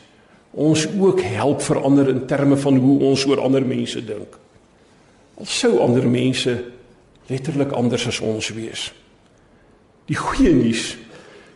ons 0.53 0.85
ook 0.99 1.21
help 1.21 1.61
verander 1.65 2.09
in 2.09 2.25
terme 2.29 2.57
van 2.57 2.77
hoe 2.77 2.99
ons 3.09 3.25
oor 3.25 3.41
ander 3.41 3.65
mense 3.65 4.01
dink. 4.05 4.37
Al 5.39 5.49
sou 5.49 5.79
ander 5.81 6.05
mense 6.07 6.53
letterlik 7.31 7.73
anders 7.73 8.07
as 8.07 8.19
ons 8.21 8.51
wees. 8.53 8.91
Die 10.09 10.19
goeie 10.19 10.53
nuus 10.53 10.93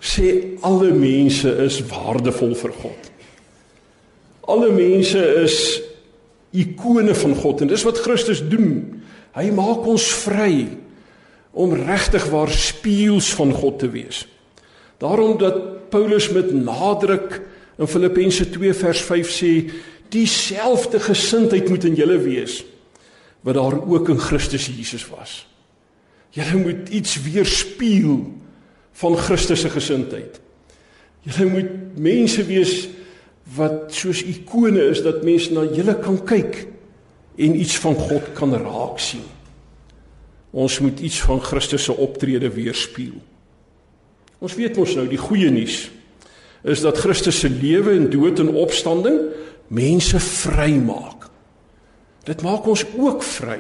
sê 0.02 0.58
alle 0.66 0.92
mense 0.94 1.50
is 1.66 1.82
waardevol 1.90 2.56
vir 2.58 2.74
God. 2.82 3.12
Alle 4.48 4.72
mense 4.72 5.22
is 5.44 5.58
ikone 6.58 7.14
van 7.18 7.36
God 7.36 7.62
en 7.62 7.72
dis 7.72 7.86
wat 7.86 8.02
Christus 8.02 8.42
doen. 8.50 9.02
Hy 9.38 9.50
maak 9.54 9.86
ons 9.90 10.06
vry 10.24 10.68
om 11.58 11.74
regtig 11.76 12.26
waar 12.32 12.54
spieëls 12.54 13.30
van 13.38 13.52
God 13.54 13.82
te 13.82 13.90
wees. 13.92 14.24
Daarom 15.02 15.38
dat 15.42 15.90
Paulus 15.92 16.30
met 16.34 16.54
nadruk 16.54 17.42
in 17.78 17.88
Filippense 17.88 18.50
2 18.50 18.74
vers 18.74 19.02
5 19.02 19.30
sê 19.32 19.52
dieselfde 20.10 21.00
gesindheid 21.00 21.70
moet 21.70 21.86
in 21.86 21.98
julle 22.00 22.18
wees 22.24 22.64
wat 23.46 23.56
daar 23.56 23.78
ook 23.80 24.10
in 24.10 24.20
Christus 24.20 24.66
Jesus 24.68 25.06
was. 25.08 25.46
Julle 26.36 26.58
moet 26.60 26.90
iets 26.90 27.16
weerspieël 27.22 28.26
van 28.98 29.18
Christus 29.18 29.62
se 29.62 29.70
gesindheid. 29.70 30.40
Julle 31.24 31.50
moet 31.52 32.00
mense 32.02 32.44
wees 32.48 32.88
wat 33.56 33.94
soos 33.96 34.24
ikone 34.28 34.90
is 34.92 35.04
dat 35.06 35.24
mense 35.24 35.54
na 35.54 35.64
julle 35.70 35.96
kan 36.02 36.18
kyk 36.28 36.66
en 37.38 37.60
iets 37.62 37.78
van 37.80 37.96
God 37.96 38.34
kan 38.36 38.56
raak 38.58 39.00
sien. 39.00 39.24
Ons 40.52 40.80
moet 40.84 41.00
iets 41.00 41.22
van 41.22 41.40
Christus 41.44 41.86
se 41.88 41.94
optrede 41.94 42.50
weerspieël. 42.52 43.20
Ons 44.42 44.56
weet 44.58 44.78
mos 44.78 44.96
nou 44.98 45.06
die 45.10 45.22
goeie 45.22 45.50
nuus 45.54 45.86
is 46.68 46.84
dat 46.84 47.00
Christus 47.00 47.40
se 47.40 47.50
lewe 47.50 47.96
en 47.96 48.10
dood 48.12 48.40
en 48.44 48.52
opstanding 48.60 49.22
mense 49.68 50.20
vrymaak. 50.20 51.28
Dit 52.28 52.44
maak 52.44 52.68
ons 52.68 52.84
ook 52.98 53.24
vry 53.24 53.60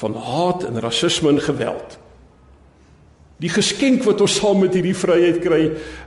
van 0.00 0.16
haat 0.18 0.64
en 0.68 0.80
rasisme 0.82 1.30
en 1.32 1.40
geweld. 1.40 1.98
Die 3.42 3.50
geskenk 3.50 4.04
wat 4.06 4.20
ons 4.24 4.36
saam 4.40 4.60
met 4.62 4.74
hierdie 4.76 4.96
vryheid 4.96 5.40
kry, 5.42 5.62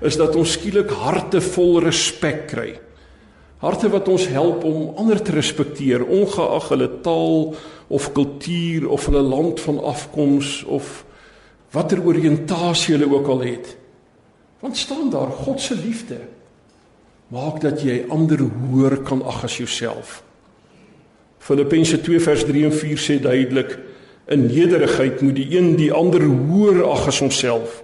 is 0.06 0.18
dat 0.20 0.36
ons 0.40 0.54
skielik 0.58 0.92
harte 1.04 1.42
vol 1.44 1.80
respek 1.84 2.46
kry. 2.52 2.70
Harte 3.64 3.90
wat 3.90 4.08
ons 4.12 4.28
help 4.30 4.64
om 4.70 4.94
ander 5.02 5.20
te 5.24 5.34
respekteer, 5.34 6.06
ongeag 6.06 6.70
hulle 6.72 6.90
taal 7.06 7.56
of 7.90 8.12
kultuur 8.14 8.86
of 8.94 9.08
hulle 9.10 9.24
land 9.26 9.60
van 9.66 9.82
afkoms 9.82 10.62
of 10.70 11.02
watter 11.74 12.04
oriëntasie 12.06 12.96
hulle 12.96 13.10
ook 13.12 13.32
al 13.34 13.44
het. 13.48 13.74
Want 14.60 14.78
staan 14.78 15.10
daar 15.10 15.32
God 15.32 15.62
se 15.62 15.76
liefde 15.76 16.20
maak 17.28 17.60
dat 17.62 17.82
jy 17.84 18.06
ander 18.10 18.40
hoër 18.40 19.02
kan 19.04 19.20
ag 19.28 19.44
as 19.44 19.58
jouself. 19.60 20.22
Filippense 21.44 22.00
2 22.02 22.20
vers 22.24 22.46
3 22.48 22.64
en 22.70 22.74
4 22.74 23.02
sê 23.04 23.20
duidelik 23.20 23.78
In 24.28 24.46
nederigheid 24.46 25.22
moet 25.22 25.36
die 25.36 25.48
een 25.56 25.76
die 25.80 25.92
ander 25.96 26.26
hoër 26.26 26.82
ag 26.84 27.06
as 27.08 27.22
homself. 27.24 27.82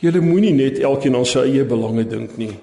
Julle 0.00 0.22
moenie 0.24 0.54
net 0.56 0.78
elkeen 0.80 1.16
aan 1.16 1.28
sy 1.28 1.42
eie 1.50 1.64
belange 1.68 2.06
dink 2.08 2.38
nie, 2.40 2.54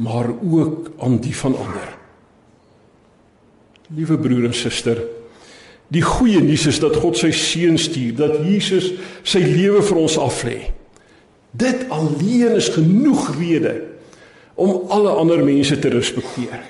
maar 0.00 0.30
ook 0.32 0.90
aan 1.04 1.18
die 1.20 1.34
van 1.36 1.56
ander. 1.56 1.90
Liewe 3.96 4.16
broer 4.20 4.48
en 4.48 4.56
suster, 4.56 5.02
die 5.92 6.02
goeie 6.04 6.40
nuus 6.40 6.64
is 6.72 6.80
dat 6.80 6.96
God 6.96 7.20
sy 7.20 7.30
seun 7.36 7.76
stuur, 7.80 8.16
dat 8.18 8.40
Jesus 8.44 8.90
sy 9.22 9.44
lewe 9.44 9.84
vir 9.84 10.00
ons 10.00 10.16
aflê. 10.20 10.56
Dit 11.56 11.88
alleen 11.88 12.56
is 12.58 12.68
genoeg 12.68 13.30
rede 13.38 13.82
om 14.54 14.90
alle 14.92 15.10
ander 15.10 15.44
mense 15.44 15.78
te 15.78 15.88
respekteer. 15.88 16.60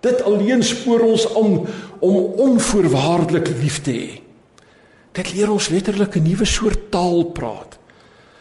Dit 0.00 0.22
alleen 0.22 0.62
spoor 0.62 1.00
ons 1.00 1.26
aan 1.34 1.66
om 1.98 2.16
onvoorwaardelik 2.46 3.50
lief 3.62 3.80
te 3.82 3.94
hê. 3.94 4.10
Dit 5.18 5.32
leer 5.34 5.50
ons 5.50 5.68
letterlik 5.68 6.16
'n 6.16 6.22
nuwe 6.22 6.44
soort 6.46 6.90
taal 6.90 7.24
praat. 7.34 7.78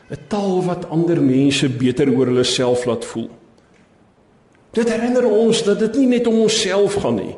'n 0.10 0.18
Taal 0.28 0.64
wat 0.64 0.90
ander 0.90 1.22
mense 1.22 1.70
beter 1.70 2.10
oor 2.10 2.26
hulle 2.26 2.44
self 2.44 2.86
laat 2.86 3.06
voel. 3.06 3.30
Dit 4.72 4.90
herinner 4.90 5.26
ons 5.26 5.64
dat 5.64 5.80
dit 5.80 5.96
nie 5.96 6.08
net 6.08 6.28
om 6.28 6.42
onsself 6.46 6.94
gaan 6.94 7.16
nie, 7.16 7.36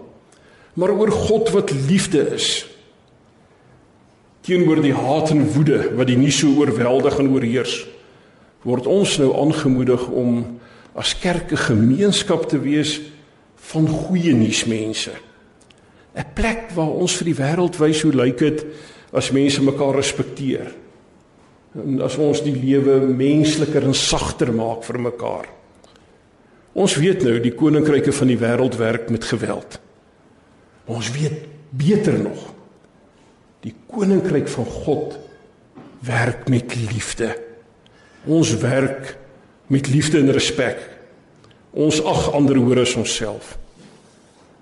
maar 0.73 0.91
oor 0.91 1.11
God 1.11 1.49
wat 1.49 1.71
liefde 1.71 2.33
is. 2.35 2.65
Teenoor 4.41 4.81
die 4.81 4.93
haat 4.93 5.29
en 5.29 5.47
woede 5.53 5.95
wat 5.95 6.07
die 6.07 6.17
nie 6.17 6.31
so 6.31 6.47
oorweldig 6.59 7.19
en 7.19 7.31
oorheers, 7.31 7.87
word 8.67 8.87
ons 8.87 9.17
nou 9.21 9.31
aangemoedig 9.33 10.07
om 10.07 10.59
as 10.95 11.13
kerk 11.19 11.51
'n 11.51 11.65
gemeenskap 11.69 12.49
te 12.49 12.59
wees 12.59 12.99
van 13.55 13.87
goeie 13.87 14.33
nuusmense. 14.33 15.11
'n 16.15 16.25
Plek 16.33 16.71
waar 16.75 16.89
ons 16.89 17.15
vir 17.15 17.25
die 17.25 17.39
wêreld 17.39 17.77
wys 17.77 18.01
hoe 18.01 18.13
lyk 18.13 18.37
dit 18.37 18.65
as 19.13 19.31
mense 19.31 19.61
mekaar 19.61 19.95
respekteer. 19.95 20.73
En 21.75 22.01
as 22.01 22.17
ons 22.17 22.41
die 22.41 22.55
lewe 22.55 22.99
mensliker 22.99 23.83
en 23.83 23.93
sagter 23.93 24.53
maak 24.53 24.83
vir 24.83 24.99
mekaar. 24.99 25.45
Ons 26.73 26.95
weet 26.95 27.23
nou 27.23 27.39
die 27.39 27.53
koninkryke 27.53 28.11
van 28.11 28.27
die 28.27 28.37
wêreld 28.37 28.77
werk 28.77 29.09
met 29.09 29.23
geweld. 29.23 29.79
Ons 30.85 31.11
weet 31.11 31.45
beter 31.69 32.19
nog. 32.19 32.53
Die 33.61 33.73
koninkryk 33.87 34.47
van 34.47 34.65
God 34.65 35.17
werk 35.99 36.49
met 36.49 36.75
liefde. 36.75 37.48
Ons 38.25 38.57
werk 38.57 39.17
met 39.67 39.87
liefde 39.87 40.19
en 40.19 40.31
respek. 40.31 40.81
Ons 41.71 42.03
ag 42.03 42.31
ander 42.33 42.57
hoër 42.57 42.79
as 42.79 42.95
onsself. 42.95 43.57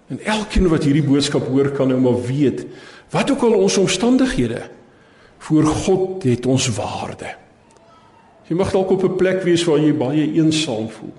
En 0.07 0.19
elkeen 0.23 0.67
wat 0.67 0.83
hierdie 0.83 1.03
boodskap 1.03 1.47
hoor 1.47 1.71
kan 1.71 1.87
nou 1.87 1.99
maar 1.99 2.21
weet 2.25 2.65
Wat 3.09 3.31
ook 3.31 3.41
al 3.41 3.53
ons 3.53 3.77
omstandighede 3.77 4.61
voor 5.37 5.63
God 5.63 6.23
het 6.23 6.45
ons 6.45 6.67
waarde. 6.75 7.35
Jy 8.47 8.55
mag 8.55 8.71
dalk 8.71 8.89
op 8.89 9.03
'n 9.03 9.15
plek 9.15 9.43
wees 9.43 9.63
waar 9.63 9.79
jy 9.79 9.93
baie 9.93 10.31
eensaam 10.33 10.89
voel. 10.89 11.13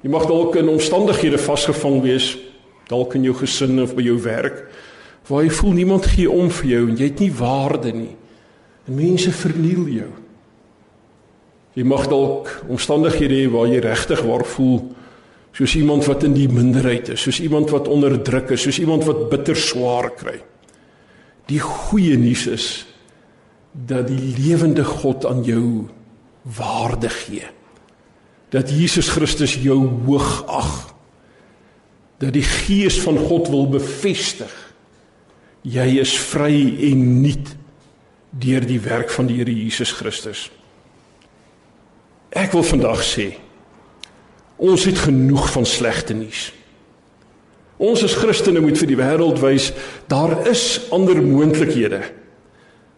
Jy 0.00 0.10
mag 0.10 0.26
dalk 0.26 0.56
in 0.56 0.68
omstandighede 0.68 1.38
vasgevang 1.38 2.02
wees, 2.02 2.38
dalk 2.86 3.14
in 3.14 3.22
jou 3.22 3.34
gesin 3.34 3.82
of 3.82 3.94
by 3.94 4.02
jou 4.02 4.20
werk, 4.22 4.64
waar 5.26 5.42
jy 5.42 5.50
voel 5.50 5.72
niemand 5.72 6.06
gee 6.06 6.30
om 6.30 6.50
vir 6.50 6.66
jou 6.66 6.88
en 6.88 6.96
jy 6.96 7.04
het 7.04 7.18
nie 7.18 7.32
waarde 7.32 7.92
nie. 7.92 8.16
En 8.86 8.94
mense 8.94 9.32
verniel 9.32 9.86
jou. 9.86 10.10
Jy 11.78 11.84
mag 11.86 12.08
dalk 12.10 12.48
omstandighede 12.66 13.36
hê 13.38 13.50
waar 13.52 13.68
jy 13.70 13.78
regtig 13.84 14.24
waar 14.26 14.42
voel 14.56 14.80
soos 15.54 15.74
iemand 15.78 16.06
wat 16.06 16.24
in 16.26 16.34
die 16.34 16.48
minderheid 16.50 17.12
is, 17.14 17.22
soos 17.22 17.38
iemand 17.42 17.70
wat 17.74 17.88
onderdruk 17.90 18.52
is, 18.54 18.64
soos 18.66 18.78
iemand 18.82 19.06
wat 19.08 19.24
bitter 19.30 19.58
swaar 19.58 20.10
kry. 20.14 20.36
Die 21.50 21.60
goeie 21.62 22.18
nuus 22.18 22.44
is 22.50 22.66
dat 23.72 24.06
die 24.10 24.34
lewende 24.38 24.84
God 24.86 25.26
aan 25.26 25.44
jou 25.46 25.88
waarde 26.58 27.10
gee. 27.10 27.46
Dat 28.54 28.70
Jesus 28.70 29.10
Christus 29.14 29.56
jou 29.62 29.78
hoog 30.06 30.44
ag. 30.46 30.74
Dat 32.18 32.34
die 32.34 32.46
gees 32.46 33.00
van 33.02 33.18
God 33.18 33.50
wil 33.50 33.66
bevestig. 33.70 34.52
Jy 35.66 35.88
is 36.02 36.14
vry 36.30 36.54
en 36.90 37.04
nuut 37.22 37.54
deur 38.30 38.66
die 38.66 38.80
werk 38.82 39.10
van 39.14 39.26
die 39.30 39.40
Here 39.40 39.54
Jesus 39.54 39.92
Christus. 39.98 40.48
Ek 42.30 42.52
wil 42.52 42.66
vandag 42.66 43.04
sê 43.04 43.36
ons 44.58 44.84
het 44.88 44.98
genoeg 44.98 45.44
van 45.54 45.66
slegte 45.66 46.16
nuus. 46.18 46.48
Ons 47.78 48.02
as 48.02 48.16
Christene 48.18 48.58
moet 48.58 48.78
vir 48.80 48.90
die 48.90 48.98
wêreld 48.98 49.38
wys 49.38 49.68
daar 50.10 50.48
is 50.50 50.90
ander 50.90 51.20
moontlikhede. 51.22 52.00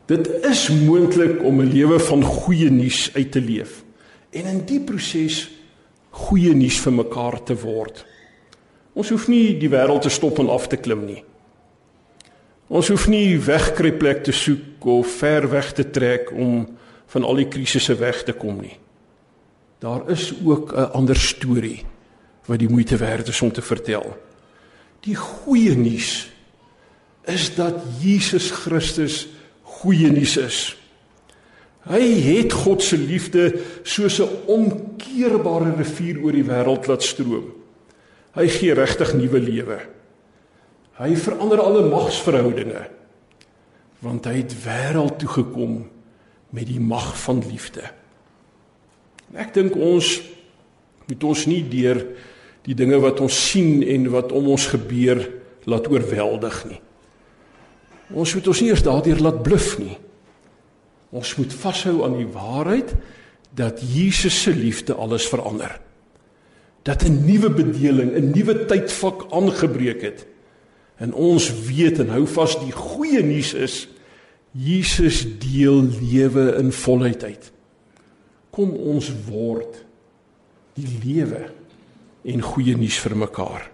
Dit 0.09 0.31
is 0.49 0.71
moontlik 0.73 1.45
om 1.45 1.61
'n 1.61 1.69
lewe 1.69 2.01
van 2.01 2.25
goeie 2.25 2.71
nuus 2.71 3.11
uit 3.14 3.31
te 3.33 3.40
leef 3.40 3.85
en 4.33 4.47
in 4.47 4.64
die 4.64 4.81
proses 4.81 5.51
goeie 6.11 6.55
nuus 6.55 6.81
vir 6.81 6.93
mekaar 6.93 7.43
te 7.45 7.55
word. 7.55 8.07
Ons 8.95 9.11
hoef 9.11 9.29
nie 9.29 9.59
die 9.59 9.69
wêreld 9.69 10.03
te 10.03 10.09
stop 10.09 10.38
en 10.38 10.49
af 10.49 10.66
te 10.66 10.77
klim 10.77 11.05
nie. 11.05 11.23
Ons 12.69 12.88
hoef 12.88 13.09
nie 13.09 13.38
wegkruipplek 13.38 14.25
te 14.25 14.33
soek 14.33 14.85
of 14.87 15.07
ver 15.07 15.51
weg 15.51 15.73
te 15.73 15.90
trek 15.90 16.33
om 16.33 16.66
van 17.07 17.25
al 17.25 17.35
die 17.35 17.49
krisisse 17.49 17.95
weg 17.95 18.23
te 18.23 18.33
kom 18.33 18.61
nie. 18.61 18.79
Daar 19.81 20.11
is 20.11 20.35
ook 20.45 20.73
'n 20.73 20.93
ander 20.93 21.16
storie 21.16 21.85
wat 22.45 22.59
die 22.59 22.69
moeite 22.69 22.97
werd 22.97 23.29
is 23.29 23.40
om 23.43 23.53
te 23.53 23.62
vertel. 23.62 24.16
Die 25.01 25.16
goeie 25.16 25.77
nuus 25.77 26.33
is 27.25 27.55
dat 27.55 27.75
Jesus 28.01 28.51
Christus 28.51 29.29
goeie 29.62 30.11
nuus 30.11 30.37
is. 30.37 30.77
Hy 31.88 32.03
het 32.21 32.53
God 32.53 32.83
se 32.83 32.99
liefde 32.99 33.61
soos 33.83 34.21
'n 34.21 34.29
onkeerbare 34.47 35.75
rivier 35.77 36.21
oor 36.23 36.33
die 36.33 36.45
wêreld 36.45 36.87
laat 36.87 37.03
stroom. 37.03 37.53
Hy 38.35 38.49
gee 38.49 38.75
regtig 38.75 39.14
nuwe 39.14 39.40
lewe. 39.40 39.81
Hy 40.93 41.16
verander 41.16 41.61
alle 41.61 41.88
magsverhoudinge 41.88 42.88
want 44.01 44.25
hy 44.25 44.37
het 44.40 44.55
wêreld 44.64 45.19
toe 45.19 45.29
gekom 45.29 45.90
met 46.51 46.66
die 46.66 46.81
mag 46.81 47.21
van 47.21 47.43
liefde. 47.47 47.99
Ek 49.35 49.55
dink 49.55 49.77
ons 49.77 50.21
moet 51.11 51.25
ons 51.27 51.47
nie 51.51 51.62
deur 51.66 52.03
die 52.66 52.75
dinge 52.75 52.99
wat 53.03 53.21
ons 53.23 53.35
sien 53.51 53.83
en 53.83 54.09
wat 54.12 54.33
om 54.37 54.51
ons 54.53 54.66
gebeur 54.73 55.23
laat 55.71 55.88
oorweldig 55.90 56.57
nie. 56.71 56.81
Ons 58.11 58.35
moet 58.35 58.49
ons 58.51 58.61
nie 58.62 58.71
eers 58.73 58.85
daardeur 58.87 59.23
laat 59.23 59.43
bluf 59.47 59.77
nie. 59.79 59.97
Ons 61.14 61.35
moet 61.38 61.55
vashou 61.62 62.01
aan 62.07 62.16
die 62.19 62.29
waarheid 62.31 62.95
dat 63.59 63.83
Jesus 63.83 64.37
se 64.43 64.55
liefde 64.55 64.95
alles 64.95 65.27
verander. 65.29 65.81
Dat 66.83 67.05
'n 67.05 67.25
nuwe 67.27 67.51
bedeling, 67.51 68.14
'n 68.14 68.31
nuwe 68.31 68.66
tydvak 68.66 69.27
aangebreek 69.31 70.03
het. 70.03 70.27
En 70.99 71.12
ons 71.12 71.66
weet 71.66 71.99
en 71.99 72.09
hou 72.09 72.27
vas 72.27 72.59
die 72.64 72.73
goeie 72.73 73.23
nuus 73.23 73.55
is 73.55 73.88
Jesus 74.53 75.27
deel 75.38 75.87
lewe 76.01 76.57
in 76.59 76.73
volheid 76.73 77.25
uit. 77.25 77.53
Kom 78.50 78.72
ons 78.74 79.10
word 79.28 79.78
die 80.78 80.88
lewe 81.04 81.46
en 82.26 82.42
goeie 82.44 82.74
nuus 82.78 82.98
vir 83.02 83.16
mekaar. 83.18 83.68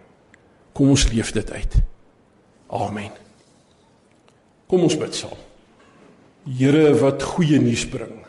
Kom 0.77 0.93
ons 0.93 1.07
leef 1.13 1.33
dit 1.33 1.51
uit. 1.51 1.77
Amen. 2.77 3.13
Kom 4.69 4.85
ons 4.87 4.97
bid 4.99 5.15
saam. 5.17 5.39
Here 6.47 6.93
wat 7.01 7.25
goeie 7.35 7.59
nuus 7.63 7.87
bring. 7.91 8.21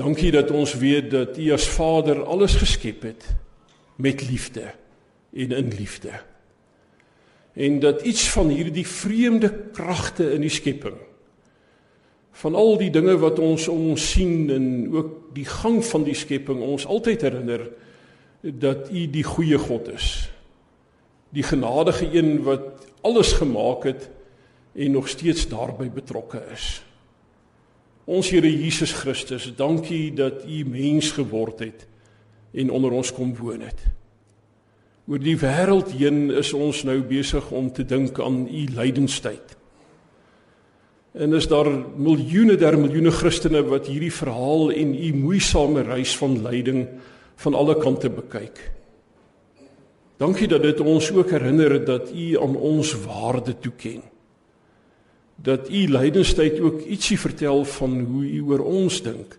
Dankie 0.00 0.32
dat 0.34 0.50
ons 0.50 0.74
weet 0.80 1.10
dat 1.12 1.38
U 1.38 1.50
as 1.54 1.68
Vader 1.70 2.24
alles 2.24 2.56
geskep 2.58 3.04
het 3.06 3.26
met 4.02 4.24
liefde 4.26 4.72
en 5.34 5.54
in 5.54 5.70
liefde. 5.76 6.10
En 7.54 7.78
dat 7.80 8.02
iets 8.02 8.26
van 8.34 8.50
hierdie 8.50 8.86
vreemde 8.86 9.52
kragte 9.72 10.32
in 10.34 10.42
die 10.42 10.50
skepping 10.50 10.98
van 12.34 12.54
al 12.58 12.76
die 12.80 12.90
dinge 12.90 13.14
wat 13.22 13.38
ons 13.38 13.68
om 13.70 13.90
ons 13.94 14.10
sien 14.14 14.50
en 14.50 14.66
ook 14.94 15.12
die 15.36 15.46
gang 15.46 15.78
van 15.86 16.04
die 16.06 16.16
skepping 16.18 16.62
ons 16.62 16.86
altyd 16.86 17.22
herinner 17.22 17.68
dat 18.42 18.90
U 18.90 19.04
die 19.10 19.24
goeie 19.24 19.58
God 19.58 19.88
is. 19.94 20.08
Die 21.34 21.46
genadige 21.46 22.10
een 22.12 22.42
wat 22.46 22.86
alles 23.06 23.32
gemaak 23.38 23.86
het 23.88 24.08
en 24.74 24.98
nog 24.98 25.08
steeds 25.08 25.46
daarbey 25.48 25.90
betrokke 25.90 26.42
is. 26.52 26.82
Ons 28.04 28.28
Here 28.30 28.50
Jesus 28.50 28.92
Christus, 28.92 29.48
dankie 29.56 30.12
dat 30.12 30.44
U 30.44 30.64
mens 30.68 31.12
geword 31.16 31.62
het 31.64 31.86
en 32.54 32.70
onder 32.70 32.92
ons 32.92 33.12
kom 33.12 33.32
woon 33.36 33.62
het. 33.64 33.80
Oor 35.08 35.20
die 35.20 35.36
wêreld 35.36 35.92
heen 35.96 36.30
is 36.32 36.52
ons 36.56 36.82
nou 36.84 36.98
besig 37.04 37.50
om 37.52 37.70
te 37.72 37.84
dink 37.84 38.20
aan 38.20 38.46
U 38.48 38.62
lydenstyd. 38.76 39.56
En 41.14 41.32
is 41.32 41.46
daar 41.46 41.68
miljoene 41.94 42.56
der 42.58 42.74
miljoene 42.74 43.12
Christene 43.14 43.60
wat 43.68 43.86
hierdie 43.86 44.12
verhaal 44.12 44.72
en 44.74 44.96
U 44.98 45.12
moeisame 45.14 45.84
reis 45.86 46.16
van 46.18 46.40
lyding 46.42 46.88
van 47.44 47.54
alle 47.54 47.76
kante 47.78 48.10
bekyk. 48.10 48.58
Dankie 50.18 50.48
dat 50.50 50.62
dit 50.66 50.80
ons 50.80 51.12
ook 51.14 51.30
herinner 51.30 51.76
dat 51.84 52.10
U 52.10 52.26
aan 52.42 52.56
ons 52.56 52.90
waarde 53.06 53.54
toeken. 53.58 54.02
Dat 55.36 55.70
U 55.70 55.86
lydenstyd 55.94 56.58
ook 56.60 56.82
ietsie 56.82 57.18
vertel 57.18 57.64
van 57.64 58.00
hoe 58.00 58.26
U 58.26 58.42
oor 58.50 58.66
ons 58.66 58.98
dink 59.02 59.38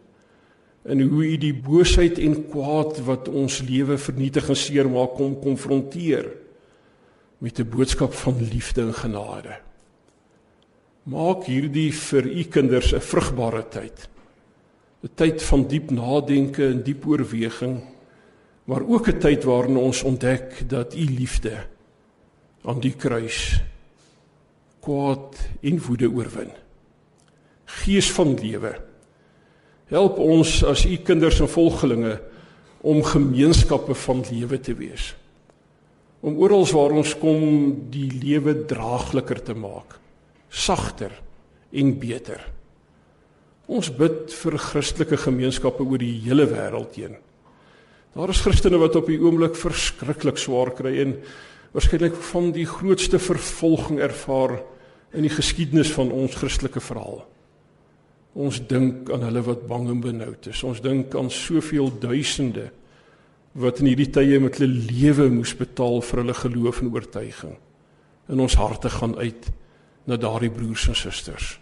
en 0.86 1.02
hoe 1.02 1.28
U 1.28 1.38
die 1.42 1.54
boosheid 1.54 2.20
en 2.24 2.40
kwaad 2.48 3.04
wat 3.04 3.28
ons 3.28 3.60
lewe 3.68 3.98
vernietig 3.98 4.48
en 4.48 4.64
seermaak 4.64 5.16
kom 5.20 5.40
konfronteer 5.44 6.32
met 7.44 7.60
'n 7.60 7.70
boodskap 7.70 8.14
van 8.14 8.36
liefde 8.40 8.82
en 8.82 8.94
genade. 8.94 9.60
Maak 11.06 11.44
hierdie 11.46 11.92
vir 11.94 12.26
U 12.26 12.44
kinders 12.50 12.94
'n 12.94 13.00
vrugbare 13.00 13.64
tyd. 13.70 14.10
'n 15.04 15.10
tyd 15.14 15.44
van 15.44 15.68
diep 15.70 15.92
nadenke 15.92 16.66
en 16.66 16.82
diep 16.82 17.06
oorweging, 17.06 17.78
maar 18.66 18.82
ook 18.82 19.08
'n 19.08 19.20
tyd 19.20 19.44
waarin 19.44 19.78
ons 19.78 20.04
ontdek 20.04 20.70
dat 20.70 20.96
u 20.96 21.06
liefde 21.06 21.68
aan 22.64 22.80
die 22.80 22.96
kruis 22.98 23.62
kwaad 24.82 25.38
en 25.62 25.82
woede 25.82 26.10
oorwin. 26.10 26.50
Gees 27.66 28.12
van 28.12 28.34
lewe, 28.34 28.74
help 29.86 30.18
ons 30.18 30.64
as 30.64 30.86
u 30.86 30.98
kinders 30.98 31.40
en 31.40 31.50
volgelinge 31.50 32.22
om 32.82 33.04
gemeenskappe 33.04 33.94
van 33.94 34.24
lewe 34.32 34.60
te 34.60 34.74
wees. 34.74 35.16
Om 36.22 36.38
oral 36.38 36.66
waar 36.66 36.92
ons 36.92 37.18
kom 37.18 37.42
die 37.90 38.10
lewe 38.10 38.66
draagliker 38.66 39.42
te 39.44 39.54
maak, 39.54 40.00
sagter 40.50 41.14
en 41.76 41.94
beter. 42.00 42.42
Ons 43.66 43.90
bid 43.90 44.34
vir 44.44 44.58
Christelike 44.62 45.18
gemeenskappe 45.18 45.84
oor 45.84 46.02
die 46.02 46.20
hele 46.26 46.46
wêreld 46.50 46.98
heen. 47.00 47.16
Daar 48.16 48.32
is 48.32 48.44
Christene 48.46 48.80
wat 48.80 48.96
op 48.96 49.10
die 49.12 49.20
oomblik 49.20 49.58
verskriklik 49.60 50.38
swaar 50.40 50.72
kry 50.78 50.94
en 51.04 51.18
waarskynlik 51.76 52.16
van 52.32 52.54
die 52.56 52.68
grootste 52.70 53.20
vervolging 53.20 54.00
ervaar 54.00 54.62
in 55.16 55.26
die 55.26 55.34
geskiedenis 55.34 55.92
van 55.96 56.14
ons 56.16 56.38
Christelike 56.40 56.80
verhaal. 56.84 57.26
Ons 58.36 58.62
dink 58.68 59.10
aan 59.12 59.26
hulle 59.28 59.44
wat 59.48 59.66
bang 59.68 59.90
en 59.92 60.00
benoud 60.04 60.48
is. 60.52 60.64
Ons 60.68 60.82
dink 60.84 61.16
aan 61.16 61.32
soveel 61.32 61.92
duisende 62.00 62.70
wat 63.56 63.80
in 63.80 63.90
hierdie 63.92 64.12
tye 64.12 64.40
met 64.44 64.60
hulle 64.60 64.88
lewe 64.92 65.30
moes 65.32 65.54
betaal 65.56 66.02
vir 66.04 66.22
hulle 66.22 66.36
geloof 66.36 66.82
en 66.84 66.92
oortuiging. 66.92 67.54
In 68.32 68.42
ons 68.44 68.58
harte 68.60 68.92
gaan 68.92 69.16
uit 69.20 69.48
na 70.06 70.18
daardie 70.18 70.52
broers 70.54 70.88
en 70.88 70.96
susters. 70.96 71.60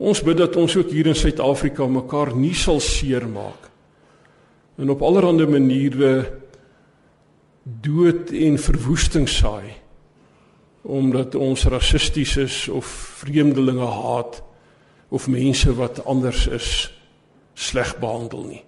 Ons 0.00 0.22
bid 0.24 0.38
dat 0.40 0.56
ons 0.56 0.76
ook 0.76 0.90
hier 0.90 1.10
in 1.10 1.18
Suid-Afrika 1.18 1.86
mekaar 1.86 2.32
nie 2.36 2.54
sal 2.56 2.80
seermaak 2.80 3.68
en 4.80 4.90
op 4.90 5.02
allerlei 5.04 5.46
maniere 5.46 6.12
dood 7.84 8.32
en 8.32 8.56
verwoesting 8.58 9.28
saai 9.28 9.76
omdat 10.82 11.34
ons 11.36 11.66
rassisties 11.68 12.36
is 12.40 12.56
of 12.72 12.88
vreemdelinge 13.20 13.84
haat 13.84 14.40
of 15.12 15.28
mense 15.28 15.74
wat 15.76 16.00
anders 16.08 16.46
is 16.46 16.70
sleg 17.54 17.92
behandel 18.00 18.46
nie. 18.46 18.62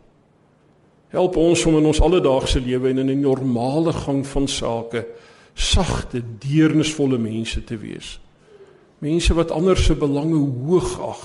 Help 1.12 1.36
ons 1.40 1.64
om 1.68 1.78
in 1.80 1.88
ons 1.88 2.00
alledaagse 2.00 2.60
lewe 2.60 2.90
en 2.90 2.98
in 2.98 3.10
'n 3.10 3.20
normale 3.20 3.92
gang 3.92 4.26
van 4.26 4.48
sake 4.48 5.06
sagte, 5.54 6.22
deernisvolle 6.38 7.18
mense 7.18 7.64
te 7.64 7.76
wees. 7.76 8.20
Mense 9.02 9.34
wat 9.34 9.50
ander 9.50 9.76
se 9.76 9.96
belange 9.98 10.38
hoog 10.38 10.92
ag. 11.02 11.22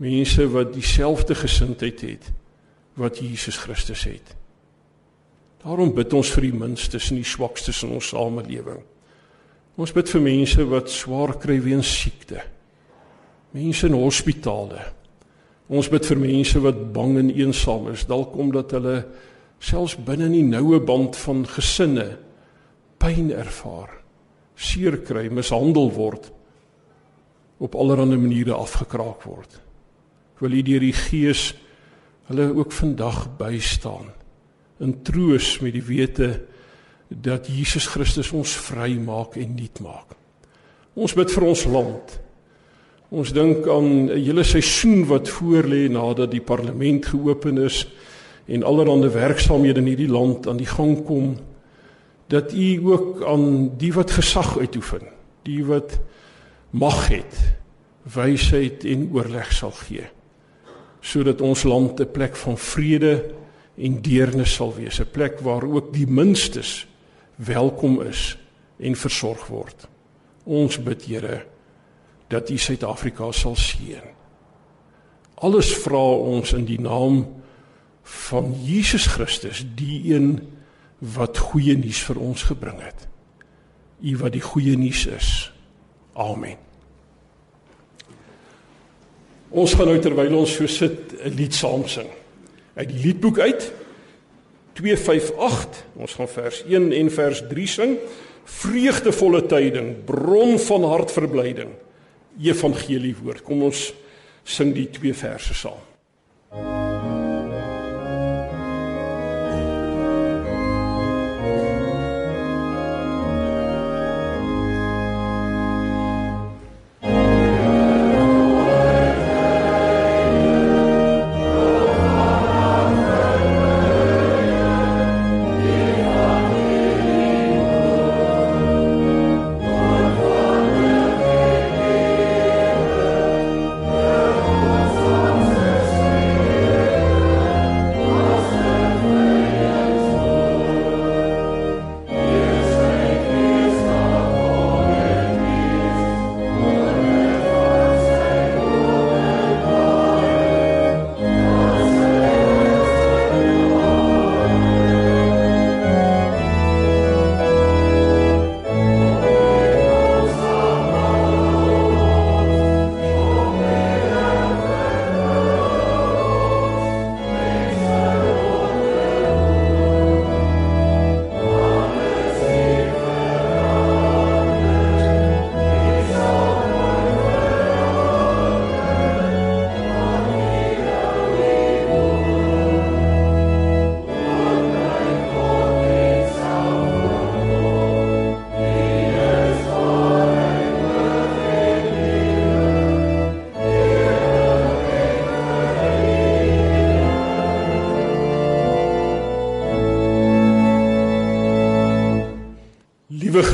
Mense 0.00 0.46
wat 0.48 0.72
dieselfde 0.72 1.36
gesindheid 1.36 2.00
het 2.00 2.32
wat 2.94 3.18
Jesus 3.18 3.56
Christus 3.56 4.04
het. 4.06 4.36
Daarom 5.64 5.90
bid 5.96 6.12
ons 6.14 6.30
vir 6.36 6.46
die 6.46 6.56
minstes 6.56 7.10
en 7.10 7.18
die 7.18 7.26
swakstes 7.26 7.82
in 7.84 7.96
ons 7.96 8.12
samelewing. 8.12 8.80
Ons 9.74 9.92
bid 9.92 10.08
vir 10.12 10.22
mense 10.22 10.66
wat 10.70 10.92
swaar 10.92 11.34
kry 11.42 11.56
weens 11.64 11.90
siekte. 11.90 12.38
Mense 13.56 13.88
in 13.90 13.96
hospitale. 13.98 14.84
Ons 15.68 15.90
bid 15.90 16.06
vir 16.06 16.20
mense 16.22 16.62
wat 16.62 16.80
bang 16.94 17.16
en 17.18 17.32
eensaam 17.34 17.90
is, 17.90 18.04
dalk 18.06 18.36
omdat 18.38 18.76
hulle 18.76 18.96
selfs 19.64 19.96
binne 19.96 20.28
in 20.30 20.36
die 20.36 20.46
noue 20.46 20.78
band 20.84 21.18
van 21.24 21.42
gesinne 21.48 22.06
pyn 23.00 23.32
ervaar, 23.34 23.90
seer 24.54 25.00
kry, 25.04 25.26
mishandel 25.32 25.90
word 25.96 26.30
op 27.64 27.76
allerlei 27.80 28.18
maniere 28.20 28.56
afgekraak 28.56 29.24
word. 29.24 29.60
Ek 30.34 30.42
wil 30.44 30.58
U 30.58 30.62
deur 30.66 30.84
die 30.84 30.96
Gees 30.96 31.52
hulle 32.28 32.50
ook 32.56 32.72
vandag 32.72 33.26
bystaan 33.38 34.10
in 34.82 34.96
troos 35.06 35.58
met 35.62 35.76
die 35.76 35.84
wete 35.84 36.28
dat 37.08 37.46
Jesus 37.48 37.86
Christus 37.92 38.32
ons 38.34 38.56
vry 38.66 38.96
maak 38.98 39.36
en 39.38 39.54
nuut 39.54 39.80
maak. 39.84 40.16
Ons 40.94 41.14
bid 41.14 41.30
vir 41.30 41.46
ons 41.46 41.64
land. 41.70 42.14
Ons 43.14 43.32
dink 43.32 43.68
aan 43.68 44.10
'n 44.10 44.18
hele 44.18 44.44
seisoen 44.44 45.06
wat 45.06 45.28
voorlê 45.28 45.88
nadat 45.88 46.30
die 46.30 46.40
parlement 46.40 47.06
geopen 47.06 47.58
is 47.58 47.86
en 48.46 48.62
allerlei 48.62 49.08
werksaamhede 49.08 49.80
in 49.80 49.86
hierdie 49.86 50.10
land 50.10 50.48
aan 50.48 50.56
die 50.56 50.66
gang 50.66 51.04
kom 51.04 51.36
dat 52.28 52.52
u 52.52 52.80
ook 52.82 53.24
aan 53.24 53.76
die 53.78 53.92
wat 53.92 54.10
gesag 54.10 54.58
uitoefen, 54.58 55.02
die 55.42 55.64
wat 55.64 56.00
mag 56.74 57.08
het, 57.08 57.38
wysheid 58.02 58.84
en 58.90 59.08
oorleg 59.14 59.52
sal 59.54 59.72
gee 59.86 60.10
sodat 61.04 61.42
ons 61.44 61.62
land 61.68 62.00
'n 62.00 62.10
plek 62.10 62.36
van 62.36 62.56
vrede 62.58 63.34
en 63.76 64.02
deernis 64.02 64.54
sal 64.54 64.74
wees, 64.74 65.00
'n 65.00 65.10
plek 65.10 65.40
waar 65.40 65.64
ook 65.64 65.92
die 65.92 66.06
minstes 66.06 66.86
welkom 67.36 68.00
is 68.00 68.38
en 68.78 68.96
versorg 68.96 69.46
word. 69.46 69.88
Ons 70.44 70.82
bid 70.82 71.04
Here 71.04 71.46
dat 72.28 72.50
U 72.50 72.58
Suid-Afrika 72.58 73.32
sal 73.32 73.56
seën. 73.56 74.02
Alles 75.34 75.74
vra 75.76 76.14
ons 76.16 76.52
in 76.52 76.64
die 76.64 76.80
naam 76.80 77.26
van 78.02 78.54
Jesus 78.64 79.06
Christus, 79.06 79.64
die 79.74 80.14
een 80.14 80.40
wat 80.98 81.38
goeie 81.38 81.76
nuus 81.76 82.02
vir 82.02 82.18
ons 82.18 82.42
gebring 82.42 82.80
het. 82.80 83.08
U 84.00 84.16
wat 84.16 84.32
die 84.32 84.40
goeie 84.44 84.76
nuus 84.76 85.06
is. 85.06 85.53
Amen. 86.14 86.56
Ons 89.54 89.74
gaan 89.74 89.86
nou 89.86 89.98
terwyl 90.02 90.34
ons 90.34 90.50
so 90.50 90.66
sit 90.66 91.14
'n 91.22 91.34
lied 91.34 91.54
saam 91.54 91.86
sing. 91.88 92.10
Uit 92.74 92.88
die 92.88 93.02
liedboek 93.06 93.38
uit 93.38 93.72
258. 94.74 95.84
Ons 95.94 96.14
gaan 96.14 96.28
vers 96.28 96.62
1 96.66 96.92
en 96.92 97.10
vers 97.10 97.42
3 97.48 97.66
sing. 97.66 97.98
Vreugdevolle 98.44 99.46
tyding, 99.46 100.04
bron 100.04 100.58
van 100.58 100.84
hartverblyding. 100.84 101.70
Evangelie 102.42 103.16
woord. 103.22 103.42
Kom 103.42 103.62
ons 103.62 103.92
sing 104.42 104.74
die 104.74 104.90
twee 104.90 105.14
verse 105.14 105.54
saam. 105.54 106.83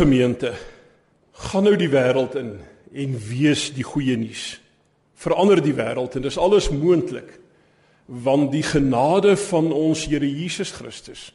Gemeente, 0.00 0.54
gaan 1.50 1.66
nou 1.68 1.76
die 1.76 1.90
wêreld 1.92 2.36
in 2.40 2.54
en 2.90 3.18
wees 3.28 3.68
die 3.74 3.84
goeie 3.86 4.16
nuus. 4.18 4.56
Verander 5.20 5.60
die 5.62 5.76
wêreld 5.76 6.16
en 6.16 6.24
dis 6.24 6.40
alles 6.40 6.70
moontlik 6.72 7.36
want 8.10 8.48
die 8.50 8.64
genade 8.66 9.36
van 9.38 9.68
ons 9.70 10.08
Here 10.10 10.26
Jesus 10.26 10.72
Christus, 10.74 11.28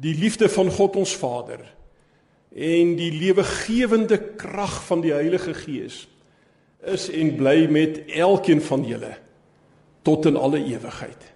die 0.00 0.14
liefde 0.16 0.48
van 0.48 0.70
God 0.72 0.96
ons 0.96 1.12
Vader 1.20 1.60
en 2.56 2.94
die 2.96 3.10
lewegewende 3.12 4.16
krag 4.40 4.78
van 4.86 5.04
die 5.04 5.12
Heilige 5.12 5.52
Gees 5.54 6.06
is 6.80 7.10
en 7.12 7.34
bly 7.36 7.66
met 7.68 8.00
elkeen 8.08 8.64
van 8.64 8.88
julle 8.88 9.12
tot 10.02 10.24
in 10.30 10.40
alle 10.40 10.64
ewigheid. 10.64 11.28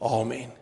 Amen. 0.00 0.61